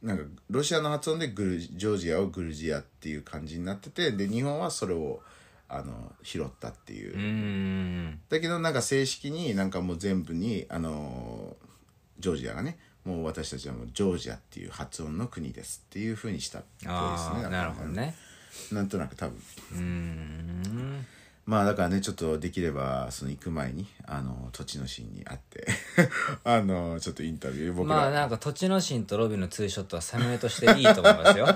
[0.00, 5.20] なんかロシアの発音でグルジョージアをグルジアっていう感じになっててで日本はそれを
[5.68, 7.16] あの拾ったっていう。
[7.16, 11.56] うんだけどなんか正式になんかもう全部にあの
[12.20, 12.78] ジョージアがね
[13.08, 18.14] もう私たちはもうジョージアっていう発音の国ですっていうふうにしたっぽいですねああなるほどね。
[18.72, 19.38] なんとなく多分。
[19.72, 21.06] うん。
[21.46, 25.66] まあだからねちょっとできればその行く前にあの土地のシーンに会って
[26.44, 31.46] あのちょっとインタビュー僕ら、まあなんか土地の神とロビンのツーショットはサムネとしていいと思いますよ。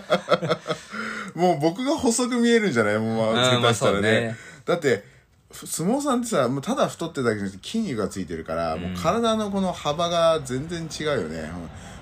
[1.36, 2.98] もう僕が細く見えるんじゃない？
[2.98, 4.36] もうまあうんまあ下手したらね,、そうね。
[4.64, 5.11] だってふ
[5.52, 11.48] 相撲さんってさもうただ太ってるだけじゃなくて筋肉がついてるから、もう体のこの幅が全然違うよね、うん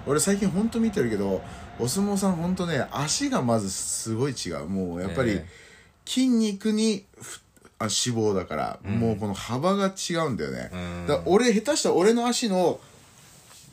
[0.07, 1.43] 俺最近ほんと見てるけど
[1.79, 4.67] お相撲さんほんとね足がまずすごい違う。
[4.67, 5.47] もうやっぱりええ。
[6.07, 7.41] 筋肉にふ
[7.79, 10.71] あ脂肪だから、もうこの幅が違うんだよね、
[11.07, 12.81] だから俺下手したら俺の足の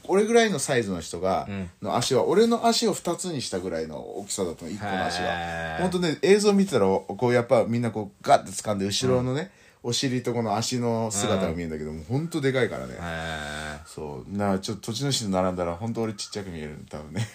[0.10, 1.48] 俺ぐらいのサイズの人が、
[1.82, 4.72] の足は俺の足を2つにしたぐらいの大きさだったの。
[4.72, 9.52] 1個の足へはー本当ね映像見てたらこうやっぱみんなこうガッて掴んで後ろのね、
[9.84, 14.38] お尻とこの足の姿が見えるんだけども本当でかいからね、へそう。
[14.38, 17.28] なちょっと土地の人並んだら本当俺ちっちゃく見える 多分ね。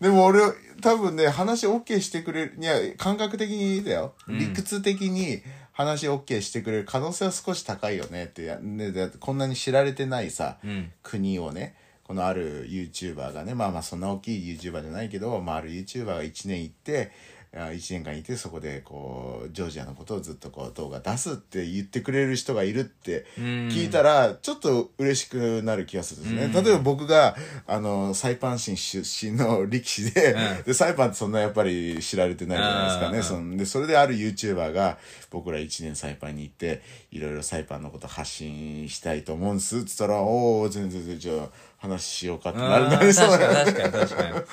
[0.00, 0.40] でも俺
[0.80, 5.42] 多分ね話 OK してくれるいや感覚的にだよ、理屈的に
[5.72, 8.24] 話 OK してくれる可能性は少し高いよね。
[8.24, 10.58] ってや、ね、だってこんなに知られてないさ、
[11.02, 11.74] 国をね
[12.08, 26.62] このある YouTuber がねまあまあそんな大きい YouTuber じゃないけど、まあ、ある YouTuber が1年行ってあ1年間いてそこでこうジョージアのことをずっとこう動画出すって言ってくれる人がいるって聞いたらちょっと嬉しくなる気がするんですね。
[26.62, 27.36] 例えば僕が
[27.66, 30.36] あのサイパン市出身の力士で,、
[30.66, 33.22] でサイパンってそんなやっぱり知られてないじゃないですかね。
[33.22, 34.98] そのでそれである YouTuber が
[35.30, 41.48] 僕ら1年サイパンに行っていろいろサイパンのこと発信したいと思うんですっつったら「おお全然全然じゃあ
[41.78, 42.84] 話しようか」ってなる。
[42.84, 43.92] うんなりそう確かなに確かに。
[43.92, 44.44] 確かに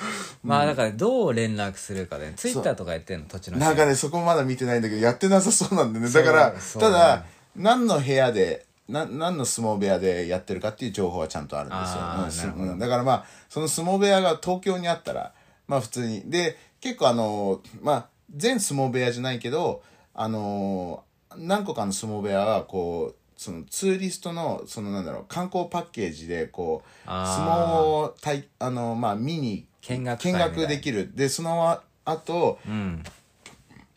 [0.42, 6.08] まあだからどう連絡するかでツイッターとかやってんの土地のなんかね、そこまだ見てないんだけど、やってなさそうなんでね。
[6.08, 7.24] だから、ただ、
[7.56, 12.52] 何の部屋で、な何の相撲部屋でやってるかっていう情報はちゃんとあるんですよ。
[12.56, 15.32] うんだからまあ、その相撲部屋が東京にあったら、
[15.66, 16.30] まあ普通に。
[16.30, 19.82] で、結構あの、まあ、全相撲部屋じゃないけど、
[20.14, 21.02] あの、
[21.36, 31.12] 何個かの相撲部屋は、こう、そのツーリストのそのなんだろう観光パッケージでこう相撲をたいあの、まあ、見に見学見学できる。
[31.14, 33.02] でそのあと、うん、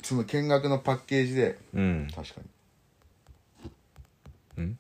[0.03, 2.41] その見学のパッケージで、うん、確か
[4.57, 4.79] に、うん、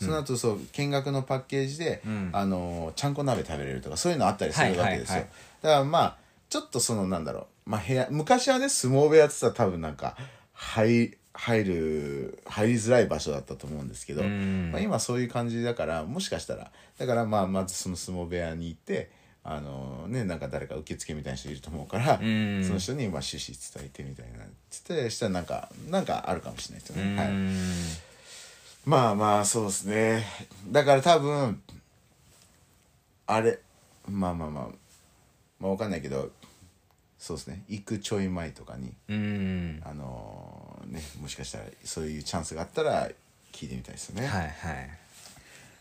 [0.00, 5.28] その後そう見学のパッケージで、うん、あのちゃんこ鍋食べれるとかそういうのあったりするわけですよ、はいはいはい、
[5.62, 6.16] だからまあ
[6.48, 10.16] ちょっとそのなんだろう、まあ、部屋昔はね相撲部屋って言ったら多分なんか
[10.52, 14.72] 入入る入りづらい場所だったと思うんですけど、ん。
[14.72, 19.08] まあ、今そういう感じだからもしかしたらだからまあまずその相撲部屋に行って
[19.44, 22.64] あのねなんか誰か受付みたいな人いると思うから、ん。
[22.64, 24.44] その人にまあ趣旨伝えてみたいな。
[24.68, 27.16] つってしたらなんかなんかあるかもしれないですよね。
[27.16, 27.28] はい。
[27.28, 27.54] うん
[28.84, 30.24] まあまあそうですね。
[30.68, 31.62] だから多分
[33.28, 33.60] あれ
[34.08, 34.64] まあまあまあ
[35.60, 36.30] まあわかんないけど
[37.16, 37.62] そうですね。
[37.68, 39.82] 行くちょい前とかにうん。
[39.84, 43.08] あのねもしかしたらそういうチャンスがあったら
[43.52, 44.52] 聞いてみたいですよね、はいはい。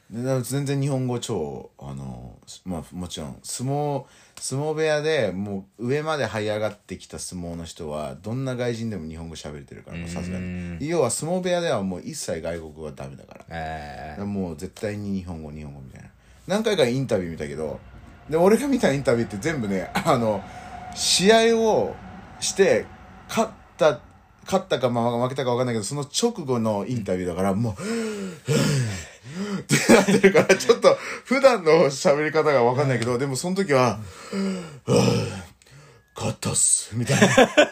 [0.09, 4.05] で全然日本語超あのまあもちろん相撲
[4.39, 10.87] 相撲部屋でもう上まで這い上がってきた相撲の人はどんな外人でも日本語喋れてるからさすがに。
[10.87, 13.45] 要は相撲部屋ではもう一切外国語はダメだから。
[13.49, 16.09] えーもう絶対に日本語日本語みたいな。
[16.47, 17.79] 何回かインタビュー見たけど
[18.29, 20.41] で俺が見たインタビューって全部ねあの
[20.95, 21.95] 試合を
[22.39, 22.85] して
[23.27, 23.99] 勝った
[24.47, 27.81] 勝ったかまあ負けたか分かんないけどその直後のインタビューだからもう
[29.59, 30.95] ってなってるからちょっと
[31.25, 33.99] 普段の喋り方が分かんないけどでもその時は
[36.15, 37.27] 「勝ったっす」みたいな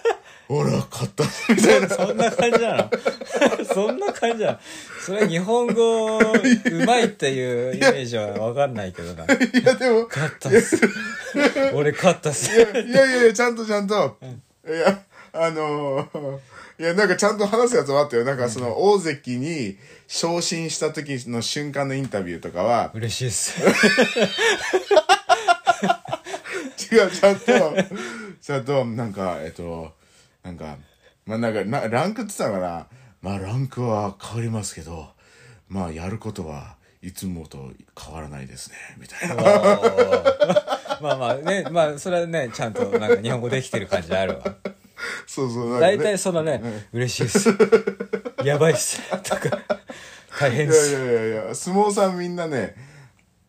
[0.50, 1.90] 「俺は勝ったっす」みたいな。
[1.90, 2.90] そんな感じなの？
[3.74, 4.60] そんな感じなの？
[5.04, 9.24] それは日本語うまいっていうイメージは分かんないけどな。
[9.24, 9.28] い
[9.64, 10.80] やでも勝ったっす。
[11.74, 12.56] 俺勝ったっす。
[12.56, 14.18] いやいやいや、ちゃんとちゃんと、
[14.68, 15.00] いや、
[15.36, 16.40] あのー
[16.78, 18.26] いや、なんかちゃんと話すやつもあったよ。
[18.26, 19.78] なんかその、大関に
[20.08, 23.62] 昇進した時の瞬間のインタビューとかは、嬉しいっす。
[26.94, 27.46] 違う、ちゃんと、
[28.42, 29.94] ちゃんと、なんか、えっと、
[30.44, 30.78] なんか、
[31.26, 32.88] まあなんか、なランクって言ったのかな
[33.22, 35.08] まあランクは変わりますけど、
[35.70, 39.36] まあやることはいつもと変わらないですね、みたいな。
[41.02, 44.56] まあまあね、まあそれはね、ちゃんとなんか日本語できてる感じあるわ。
[45.28, 45.98] そうそう、なんかね。
[45.98, 46.62] 大体そのね、
[46.94, 47.50] 嬉しいっす。
[48.44, 49.02] やばいっす。
[49.24, 49.60] とか、
[50.40, 50.68] 大変。
[50.68, 52.76] いやいやいやいや、相撲さんみんなね、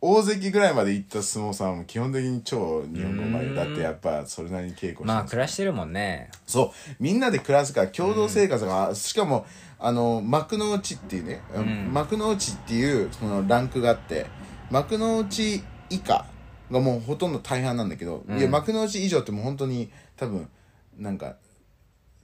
[0.00, 6.30] 大関ぐらいまで行った相撲さんも基本的に超日本語うまいよだってやっぱそれなりに稽古してまあます暮らしてるもんね。
[6.46, 6.70] そう。
[7.00, 9.46] みんなで暮らすから共同生活が、しかも
[9.78, 11.40] あの幕の内っていうね、
[11.90, 14.26] 幕の内っていうそのランクがあって
[14.70, 16.26] 幕の内以下
[16.70, 20.48] がもうほとんど大半なんだけど、いや幕の内以上ってもう本当に多分
[20.98, 21.36] なんか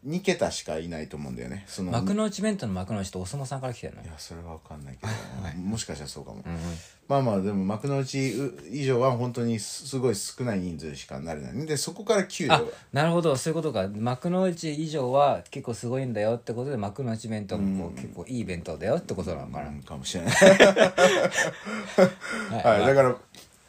[0.06, 1.64] 2桁しかいないと思うんだよね。
[1.68, 6.42] その幕の内弁当の幕の内ってお相撲さんから来てるのいやそれは分かんないけど、もしかしたらそうかも、
[7.06, 8.32] まあまあでも幕の内
[8.72, 11.66] 以上は本当にすすごい少ない人数しかなれない。
[11.66, 13.36] でそこから給料なるほど。
[13.36, 13.88] そういうことか。
[13.94, 20.44] 幕の内以上は結構すごいんだよってことで幕の内弁当もこう結構いい弁当だよってことなのかな、うんかもしれない、 は
[22.60, 22.80] い。
[22.80, 23.16] はい、だから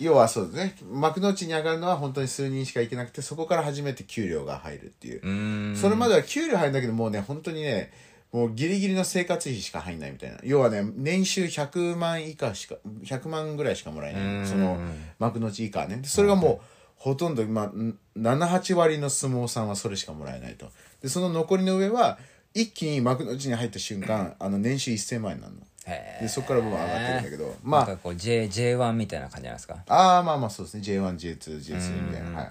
[0.03, 0.75] 要はそうですね。
[0.91, 5.75] 幕の内に上がるのは本当に数人しか行けなくてそこから初めて給料が入るっていう。
[5.75, 7.91] それまでは給料入るんだけどもうね本当にね
[8.31, 10.37] もうギリギリの生活費しか入んないみたいな。
[10.43, 14.47] 要はね年収100万以下しか100万ぐらいしかもらえない。
[14.47, 14.77] その
[15.19, 15.97] 幕の内以下はね。
[15.97, 17.71] でそれがもうほとんど、まあ、
[18.17, 20.69] 78割の相撲さんはそれしかもらえないと。
[21.01, 22.17] でその残りの上は
[22.53, 25.61] 一気に幕の内に入った瞬間あの年収1000万円になるの。
[25.61, 27.85] へでそこからもう上がってるんだけどまあまあ。
[27.87, 29.77] なんかこう J J1 みたいな感じなんですか？
[29.87, 30.83] ああまあまあそうですね。
[30.83, 32.39] J1J2J3 みたいな。
[32.39, 32.43] は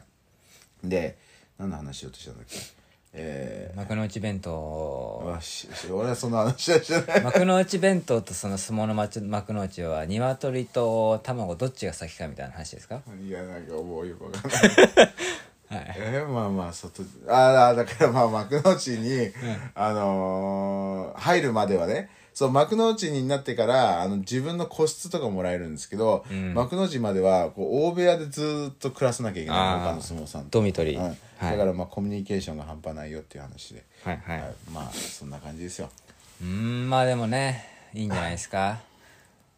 [0.85, 0.89] い。
[0.89, 1.17] で
[1.59, 2.57] 何の話しようとしたんだっけ？
[3.15, 5.35] え幕の内弁ー、当。
[5.37, 7.23] あしし俺はその話はしてない。
[7.23, 13.01] 幕の内弁当とその相撲の町幕の内は鶏と卵どっちが先かみたいな話ですか？
[13.23, 14.63] いやなんかもうよくわかんない。
[15.69, 15.95] はい。
[15.99, 19.31] えー、まあまあ外ああだからまあ幕の内に、
[19.75, 26.25] あのー入るまではねそう幕の内になってからあの自分の個室とかもらえるんですけど、
[26.55, 31.17] 幕の内まではこう大部屋でずっと暮らさなきゃいけない他の相撲さんと、ドミトリー、うんはい。
[31.53, 35.91] だからまあコミュニケーションが半端ないよっていう話で、はいはい、はい、まあそんな感じですよ。
[36.41, 38.81] うーんまあでもねいいんじゃないですか。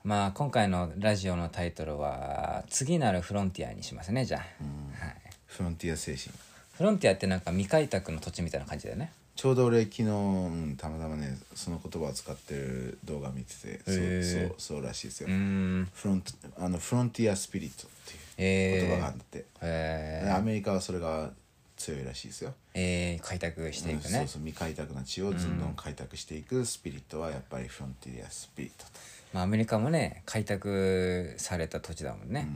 [0.03, 5.16] まあ今回のラジオのタイトルは「次なるフロンティア」にしますねじゃあ、はい、
[5.47, 6.35] フロンティア精神。
[6.77, 14.49] フロンティアってなんか未開拓の土地みたいな感じだよねちょうど俺昨日、うん、たまたまねその言葉を使ってる動画見ててそう,、へー。
[14.49, 15.89] そうそうらしいですよ、うーん。
[15.93, 21.32] フロントあのフロンティアスピリットっていうえ言葉があって、えでアメリカはそれが
[21.76, 24.05] 強いらしいですよ、えー、開拓していくね。
[24.05, 28.91] うんそうそう未開拓な地をどんどん開拓していくスピリットはやっぱりフロンティアスピリットと。
[29.32, 32.49] まあアメリカもね開拓された土地だもんね、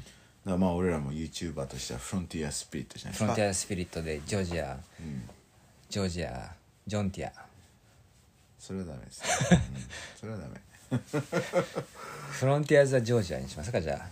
[0.00, 3.24] だからまあ俺らも YouTuber としてはフロンティアスピリットじゃないですか。
[3.26, 4.78] フロンティアスピリットでジョージア、
[5.92, 6.50] ジョージア
[6.86, 7.32] ジョンティア。
[8.58, 9.22] それはダメです、
[9.52, 9.60] うん、
[10.20, 10.58] それはダメ。
[12.30, 14.00] フロンティアザ・ジョージアにしますかじゃ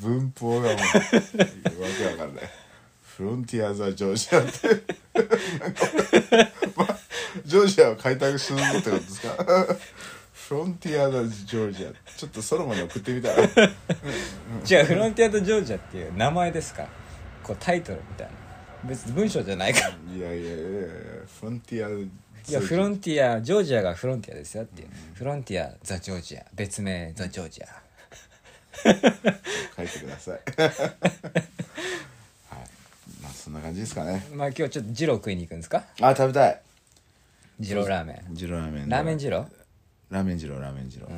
[0.00, 0.78] 文法がもうわ
[1.98, 2.48] けわかんない。
[3.02, 4.82] フロンティア・ザ・ジョージアって。
[6.76, 6.96] まあ、
[7.44, 9.36] ジョージアを開拓するぞってことですか？
[10.32, 11.90] フロンティア・ザ・ジョージア。
[12.16, 13.42] ちょっとソロモンに送ってみたら。
[13.42, 13.46] あ
[14.66, 16.84] 違うフロンティアザ・ジョージアっていう名前ですか？
[16.84, 16.88] ら
[17.50, 18.32] こうタイトルみたいな。
[18.88, 19.88] 別に文章じゃないから。
[20.16, 20.88] いやいやいやいや
[21.26, 26.44] フロンティアいやフロンティアジョージアがフロンティアですよっていう、フロンティアザ・ジョージア。
[26.54, 27.66] 別名ザ・ジョージア。
[29.76, 30.40] 書いてください。
[30.56, 30.70] はい。
[33.20, 34.24] まあそんな感じですかね。
[34.32, 35.84] まあ今日ちょっとジロー食いに行くんですか？
[36.00, 36.60] あ食べたい。
[37.58, 38.34] ジローラーメン。
[38.34, 38.88] ジローラーメン。
[38.88, 39.46] ラーメンジロー
[40.10, 41.10] ラーメンジローラーメンジロー、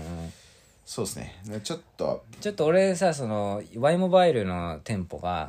[0.84, 1.40] そうですね。
[1.46, 2.24] ねちょっと。
[2.40, 5.48] ちょっと俺さその Y モバイルの店舗が、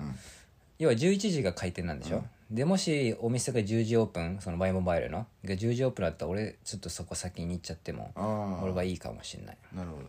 [0.80, 5.28] 要は11時が開店なんでしょ、でもしお店が10時オープンその Y モバイルの？
[5.46, 8.12] が10時オープンだったら俺ちょっとそこ先に行っちゃっても
[8.64, 9.58] 俺はいいかもしんない。
[9.74, 10.04] なるほど。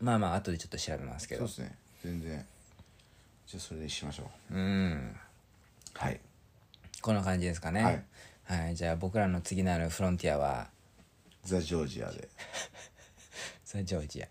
[0.00, 1.40] まあまあ後でちょっと調べますけど。
[1.40, 1.76] そうですね。
[2.04, 2.44] 全然。
[3.46, 4.54] じゃあそれでしましょう。
[4.54, 5.16] うん。
[5.94, 6.20] はい。
[7.02, 8.04] こんな感じですかね。
[8.46, 10.68] はい、はい、じゃあ僕らの次なるフロンティアは？
[11.44, 12.28] ザ・ジョージアで。
[13.64, 14.26] ザ・ジョージア、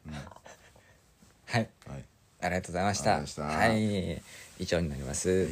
[1.46, 1.70] はい。
[1.88, 2.04] はい。
[2.42, 3.16] ありがとうございました。
[3.16, 3.68] ありがとうございました。
[3.70, 5.48] はい以上になります。